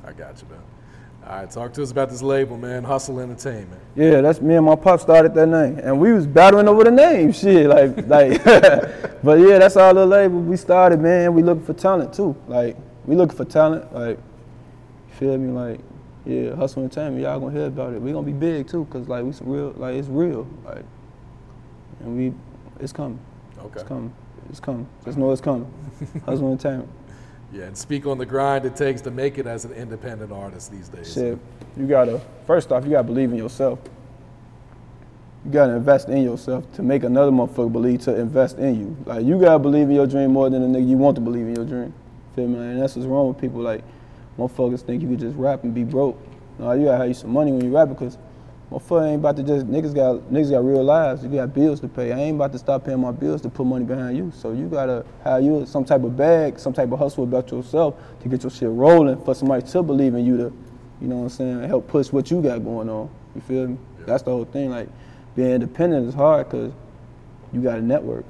I 0.05 0.13
got 0.13 0.41
you, 0.41 0.47
man. 0.47 0.61
All 1.27 1.37
right, 1.37 1.49
talk 1.49 1.73
to 1.73 1.81
us 1.81 1.89
about 1.89 2.11
this 2.11 2.21
label, 2.21 2.55
man. 2.55 2.83
Hustle 2.83 3.19
Entertainment. 3.19 3.81
Yeah, 3.95 4.21
that's 4.21 4.41
me 4.41 4.55
and 4.55 4.65
my 4.65 4.75
pop 4.75 4.99
started 4.99 5.33
that 5.33 5.47
name, 5.47 5.79
and 5.79 5.99
we 5.99 6.13
was 6.13 6.27
battling 6.27 6.67
over 6.67 6.83
the 6.83 6.91
name. 6.91 7.31
Shit, 7.31 7.67
like 7.67 7.97
like. 8.07 8.43
but 9.23 9.39
yeah, 9.39 9.57
that's 9.57 9.75
all 9.75 9.95
the 9.95 10.05
label 10.05 10.39
we 10.39 10.55
started, 10.55 10.99
man. 10.99 11.33
We 11.33 11.41
looking 11.41 11.65
for 11.65 11.73
talent 11.73 12.13
too. 12.13 12.35
Like 12.47 12.77
we 13.05 13.15
looking 13.15 13.35
for 13.35 13.45
talent. 13.45 13.91
Like, 13.91 14.19
feel 15.17 15.35
me? 15.39 15.49
Like, 15.49 15.79
yeah, 16.25 16.55
hustle 16.55 16.83
entertainment. 16.83 17.23
Y'all 17.23 17.39
gonna 17.39 17.57
hear 17.57 17.67
about 17.67 17.95
it. 17.95 18.01
We 18.01 18.11
gonna 18.11 18.27
be 18.27 18.31
big 18.31 18.67
too, 18.67 18.85
cause 18.91 19.07
like 19.07 19.23
we 19.23 19.31
some 19.31 19.49
real. 19.49 19.73
Like 19.77 19.95
it's 19.95 20.07
real. 20.07 20.47
Like, 20.63 20.85
and 22.01 22.15
we, 22.15 22.33
it's 22.79 22.93
coming. 22.93 23.19
Okay. 23.57 23.79
It's 23.79 23.83
coming. 23.83 24.13
It's 24.51 24.59
coming. 24.59 24.87
Just 25.03 25.17
know 25.17 25.31
it's 25.31 25.41
coming. 25.41 25.73
hustle 26.27 26.51
entertainment. 26.51 26.89
Yeah, 27.55 27.67
and 27.67 27.77
speak 27.77 28.05
on 28.05 28.17
the 28.17 28.25
grind 28.25 28.65
it 28.65 28.75
takes 28.75 28.99
to 29.01 29.11
make 29.11 29.37
it 29.37 29.47
as 29.47 29.63
an 29.63 29.71
independent 29.71 30.29
artist 30.29 30.73
these 30.73 30.89
days. 30.89 31.13
Shit, 31.13 31.39
you 31.77 31.87
gotta 31.87 32.19
first 32.45 32.69
off, 32.73 32.83
you 32.83 32.91
gotta 32.91 33.05
believe 33.05 33.31
in 33.31 33.37
yourself. 33.37 33.79
You 35.45 35.51
gotta 35.51 35.73
invest 35.73 36.09
in 36.09 36.21
yourself 36.21 36.69
to 36.73 36.83
make 36.83 37.03
another 37.03 37.31
motherfucker 37.31 37.71
believe 37.71 38.01
to 38.01 38.19
invest 38.19 38.57
in 38.57 38.77
you. 38.77 38.97
Like 39.05 39.25
you 39.25 39.39
gotta 39.39 39.59
believe 39.59 39.87
in 39.87 39.95
your 39.95 40.05
dream 40.05 40.33
more 40.33 40.49
than 40.49 40.69
the 40.69 40.77
nigga 40.79 40.89
you 40.89 40.97
want 40.97 41.15
to 41.15 41.21
believe 41.21 41.47
in 41.47 41.55
your 41.55 41.63
dream. 41.63 41.93
Feel 42.35 42.49
me? 42.49 42.59
And 42.59 42.81
that's 42.81 42.97
what's 42.97 43.07
wrong 43.07 43.29
with 43.29 43.39
people. 43.39 43.61
Like 43.61 43.83
motherfuckers 44.37 44.81
think 44.81 45.01
you 45.01 45.07
could 45.07 45.21
just 45.21 45.37
rap 45.37 45.63
and 45.63 45.73
be 45.73 45.85
broke. 45.85 46.19
No, 46.59 46.73
you 46.73 46.85
gotta 46.85 46.97
have 46.97 47.07
you 47.07 47.13
some 47.13 47.31
money 47.31 47.53
when 47.53 47.63
you 47.63 47.73
rap 47.73 47.87
because 47.87 48.17
motherfucker 48.71 49.07
ain't 49.07 49.19
about 49.19 49.35
to 49.37 49.43
just 49.43 49.67
niggas 49.67 49.93
got 49.93 50.19
niggas 50.31 50.51
got 50.51 50.65
real 50.65 50.83
lives. 50.83 51.23
You 51.23 51.29
got 51.29 51.53
bills 51.53 51.79
to 51.81 51.87
pay. 51.87 52.11
I 52.11 52.19
ain't 52.19 52.35
about 52.35 52.51
to 52.53 52.59
stop 52.59 52.85
paying 52.85 52.99
my 52.99 53.11
bills 53.11 53.41
to 53.41 53.49
put 53.49 53.65
money 53.65 53.85
behind 53.85 54.17
you. 54.17 54.31
So 54.35 54.51
you 54.51 54.67
gotta 54.67 55.05
have 55.23 55.43
you 55.43 55.65
some 55.65 55.85
type 55.85 56.03
of 56.03 56.17
bag, 56.17 56.59
some 56.59 56.73
type 56.73 56.91
of 56.91 56.99
hustle 56.99 57.23
about 57.23 57.51
yourself 57.51 57.95
to 58.21 58.29
get 58.29 58.43
your 58.43 58.51
shit 58.51 58.69
rolling 58.69 59.23
for 59.23 59.35
somebody 59.35 59.65
to 59.67 59.83
believe 59.83 60.15
in 60.15 60.25
you 60.25 60.37
to, 60.37 60.53
you 61.01 61.07
know 61.07 61.17
what 61.17 61.23
I'm 61.23 61.29
saying, 61.29 61.63
help 61.63 61.87
push 61.87 62.11
what 62.11 62.31
you 62.31 62.41
got 62.41 62.63
going 62.63 62.89
on. 62.89 63.09
You 63.35 63.41
feel 63.41 63.67
me? 63.67 63.77
That's 64.05 64.23
the 64.23 64.31
whole 64.31 64.45
thing. 64.45 64.69
Like 64.69 64.89
being 65.35 65.51
independent 65.51 66.07
is 66.07 66.13
hard 66.13 66.49
because 66.49 66.71
you 67.51 67.61
got 67.61 67.79
a 67.79 67.81
network. 67.81 68.25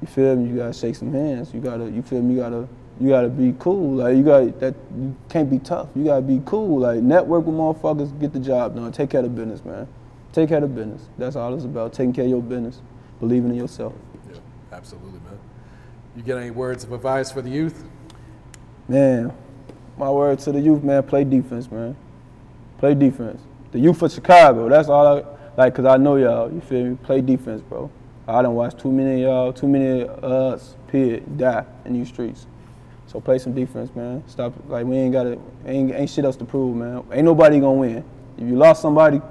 You 0.00 0.06
feel 0.06 0.36
me? 0.36 0.50
You 0.50 0.56
gotta 0.56 0.72
shake 0.72 0.96
some 0.96 1.12
hands. 1.12 1.52
You 1.52 1.60
gotta, 1.60 1.90
you 1.90 2.02
feel 2.02 2.22
me? 2.22 2.34
You 2.34 2.40
gotta, 2.40 2.68
you 3.00 3.08
gotta 3.08 3.28
be 3.28 3.54
cool. 3.58 3.96
Like 3.96 4.16
you 4.16 4.22
got 4.22 4.60
that. 4.60 4.74
You 4.96 5.16
can't 5.28 5.50
be 5.50 5.58
tough. 5.58 5.88
You 5.96 6.04
gotta 6.04 6.22
be 6.22 6.40
cool. 6.46 6.80
Like 6.80 7.00
network 7.00 7.46
with 7.46 7.54
motherfuckers, 7.54 8.18
get 8.20 8.32
the 8.32 8.38
job 8.38 8.76
done. 8.76 8.92
Take 8.92 9.10
care 9.10 9.20
of 9.20 9.24
the 9.24 9.30
business, 9.30 9.64
man. 9.64 9.88
Take 10.32 10.48
care 10.48 10.58
of 10.58 10.62
the 10.62 10.68
business. 10.68 11.08
That's 11.18 11.36
all 11.36 11.54
it's 11.54 11.64
about. 11.64 11.92
Taking 11.92 12.12
care 12.12 12.24
of 12.24 12.30
your 12.30 12.42
business, 12.42 12.80
believing 13.20 13.50
in 13.50 13.56
yourself. 13.56 13.92
Yeah, 14.30 14.38
absolutely, 14.72 15.20
man. 15.20 15.38
You 16.16 16.22
get 16.22 16.38
any 16.38 16.50
words 16.50 16.84
of 16.84 16.92
advice 16.92 17.30
for 17.30 17.42
the 17.42 17.50
youth? 17.50 17.84
Man, 18.86 19.32
my 19.96 20.10
word 20.10 20.38
to 20.40 20.52
the 20.52 20.60
youth, 20.60 20.82
man, 20.82 21.02
play 21.02 21.24
defense, 21.24 21.70
man. 21.70 21.96
Play 22.78 22.94
defense. 22.94 23.40
The 23.72 23.78
youth 23.78 24.02
of 24.02 24.12
Chicago, 24.12 24.68
that's 24.68 24.88
all 24.88 25.18
I 25.18 25.24
like, 25.56 25.74
cause 25.74 25.84
I 25.84 25.96
know 25.96 26.16
y'all, 26.16 26.52
you 26.52 26.60
feel 26.60 26.84
me? 26.84 26.96
Play 26.96 27.20
defense, 27.20 27.62
bro. 27.62 27.90
I 28.26 28.42
don't 28.42 28.54
watch 28.54 28.76
too 28.80 28.90
many 28.90 29.14
of 29.14 29.28
y'all, 29.28 29.52
too 29.52 29.68
many 29.68 30.02
of 30.02 30.24
us, 30.24 30.76
period, 30.88 31.38
die 31.38 31.64
in 31.84 31.94
these 31.94 32.08
streets. 32.08 32.46
So 33.14 33.20
play 33.20 33.38
some 33.38 33.54
defense, 33.54 33.94
man. 33.94 34.24
Stop, 34.26 34.54
like 34.66 34.84
we 34.84 34.96
ain't 34.96 35.12
got 35.12 35.24
it, 35.28 35.38
ain't, 35.66 35.94
ain't 35.94 36.10
shit 36.10 36.24
else 36.24 36.34
to 36.34 36.44
prove, 36.44 36.74
man. 36.74 37.04
Ain't 37.12 37.24
nobody 37.24 37.60
gonna 37.60 37.78
win. 37.78 38.04
If 38.36 38.42
you 38.42 38.56
lost 38.56 38.82
somebody, 38.82 39.22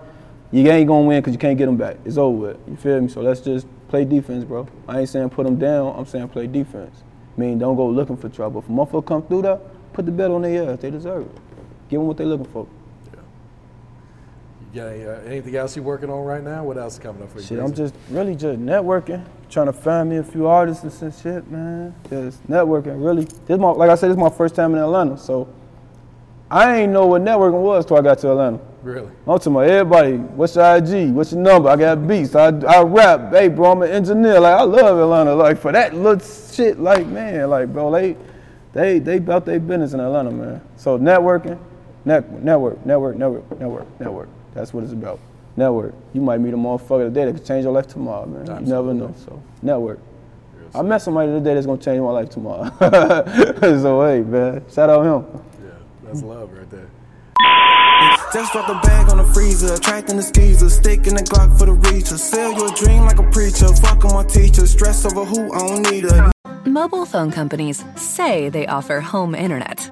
you 0.54 0.66
ain't 0.72 0.88
gonna 0.88 1.06
win 1.06 1.20
because 1.20 1.34
you 1.34 1.38
can't 1.38 1.58
get 1.58 1.66
them 1.66 1.76
back. 1.76 1.98
It's 2.06 2.16
over 2.16 2.38
with. 2.38 2.58
You 2.66 2.78
feel 2.78 3.02
me? 3.02 3.10
So 3.10 3.20
let's 3.20 3.42
just 3.42 3.68
play 3.90 4.06
defense, 4.06 4.46
bro. 4.46 4.70
I 4.88 5.02
ain't 5.02 5.10
saying 5.10 5.32
put 5.32 5.44
them 5.46 5.60
down. 5.60 5.96
I'm 5.98 6.06
saying 6.06 6.30
play 6.30 6.48
defense. 6.48 7.04
I 7.38 7.42
mean, 7.42 7.60
don't 7.60 7.76
go 7.76 7.86
looking 7.90 8.16
for 8.16 8.30
trouble. 8.30 8.62
If 8.62 8.70
a 8.70 8.72
motherfucker 8.72 9.06
come 9.06 9.24
through 9.24 9.42
there, 9.42 9.60
put 9.92 10.06
the 10.06 10.14
bet 10.14 10.32
on 10.32 10.44
their 10.44 10.72
ass. 10.72 10.80
They 10.80 10.90
deserve 10.90 11.26
it. 11.26 11.42
Give 11.90 12.00
them 12.00 12.08
what 12.08 12.16
they 12.16 12.24
looking 12.24 12.46
for. 12.54 12.66
Uh, 14.76 15.22
anything 15.28 15.56
else 15.56 15.76
you 15.76 15.84
working 15.84 16.10
on 16.10 16.24
right 16.26 16.44
now? 16.44 16.64
What 16.64 16.80
else 16.80 16.94
is 16.94 17.00
coming 17.00 17.22
up 17.22 17.32
for 17.32 17.40
you? 17.40 17.46
Shit, 17.46 17.60
I'm 17.60 17.76
just 17.76 17.94
really 18.10 18.36
just 18.36 18.60
networking, 18.60 19.24
trying 19.48 19.68
to 19.68 19.74
find 19.74 20.10
me 20.10 20.18
a 20.18 20.24
few 20.24 20.48
artists 20.48 20.84
and 20.84 20.92
some 20.92 21.12
shit, 21.12 21.48
man. 21.52 21.94
Just 22.10 22.44
networking, 22.48 23.04
really. 23.04 23.26
This 23.46 23.60
my, 23.60 23.70
like 23.70 23.92
I 23.92 23.96
said, 23.96 24.08
this 24.08 24.16
is 24.16 24.20
my 24.20 24.32
first 24.32 24.56
time 24.56 24.74
in 24.74 24.80
Atlanta, 24.80 25.16
so 25.16 25.48
I 26.50 26.78
ain't 26.78 26.92
know 26.92 27.06
what 27.06 27.22
networking 27.22 27.62
was 27.62 27.86
till 27.86 27.98
I 27.98 28.02
got 28.02 28.18
to 28.20 28.32
Atlanta. 28.32 28.60
Really? 28.82 29.12
I'm 29.28 29.38
talking 29.38 29.52
about 29.52 29.70
everybody. 29.70 30.18
What's 30.18 30.56
your 30.56 30.76
IG? 30.76 31.12
What's 31.12 31.34
your 31.34 31.42
number? 31.42 31.70
I 31.70 31.76
got 31.76 32.08
beats. 32.08 32.34
I, 32.34 32.48
I 32.48 32.82
rap. 32.82 33.32
Hey, 33.32 33.50
bro, 33.50 33.74
I'm 33.74 33.82
an 33.84 33.92
engineer. 33.92 34.40
Like 34.40 34.60
I 34.60 34.64
love 34.64 34.98
Atlanta. 34.98 35.36
Like 35.36 35.60
for 35.60 35.72
that 35.72 35.94
little 35.94 36.20
shit. 36.20 36.80
Like 36.80 37.06
man, 37.06 37.48
like 37.50 37.72
bro, 37.72 37.92
they 37.92 38.18
they 38.74 38.98
they 38.98 39.18
about 39.18 39.46
their 39.46 39.60
business 39.60 39.94
in 39.94 40.00
Atlanta, 40.00 40.32
man. 40.32 40.62
So 40.78 40.98
networking, 40.98 41.60
net, 42.06 42.30
network, 42.44 42.84
network, 42.86 43.18
network, 43.18 43.60
network, 43.60 44.00
network. 44.00 44.30
That's 44.54 44.74
what 44.74 44.84
it's 44.84 44.94
about. 44.94 45.20
Network. 45.56 45.94
You 46.14 46.22
might 46.22 46.40
meet 46.40 46.54
a 46.54 46.58
motherfucker 46.58 47.06
today 47.06 47.26
that 47.26 47.36
could 47.36 47.46
change 47.46 47.64
your 47.64 47.74
life 47.74 47.88
tomorrow, 47.88 48.26
man. 48.26 48.66
You 48.66 48.72
never 48.72 48.94
know. 48.94 49.14
So 49.26 49.42
network. 49.62 50.00
I 50.76 50.82
met 50.82 51.04
somebody 51.04 51.32
today 51.32 51.54
that's 51.54 51.68
gonna 51.68 51.82
change 51.82 52.02
my 52.02 52.12
life 52.12 52.30
tomorrow. 52.30 52.72
so 53.62 54.06
hey, 54.08 54.22
man, 54.22 54.64
shout 54.72 54.90
out 54.90 55.04
him. 55.06 55.42
Yeah, 55.64 55.72
that's 56.04 56.24
love 56.24 56.52
right 56.52 56.70
there. 56.72 56.90
Just 58.34 58.52
drop 58.52 58.66
the 58.66 58.88
bag 58.88 59.10
on 59.12 59.18
the 59.18 59.32
freezer, 59.34 59.76
attracting 59.76 60.18
the 60.18 60.24
skeezer, 60.24 60.70
stick 60.70 61.06
in 61.06 61.14
the 61.14 61.22
Glock 61.22 61.56
for 61.60 61.68
the 61.68 61.76
reacher. 61.76 62.18
Sell 62.18 62.52
your 62.54 62.72
dream 62.74 63.04
like 63.04 63.20
a 63.20 63.30
preacher, 63.30 63.68
fuck 63.76 64.04
my 64.06 64.24
teacher, 64.24 64.66
stress 64.66 65.06
over 65.06 65.24
who 65.24 65.54
I 65.54 65.60
don't 65.60 65.92
need 65.92 66.06
her. 66.06 66.32
Mobile 66.66 67.06
phone 67.06 67.30
companies 67.30 67.84
say 67.96 68.50
they 68.50 68.66
offer 68.66 69.00
home 69.00 69.36
internet. 69.36 69.92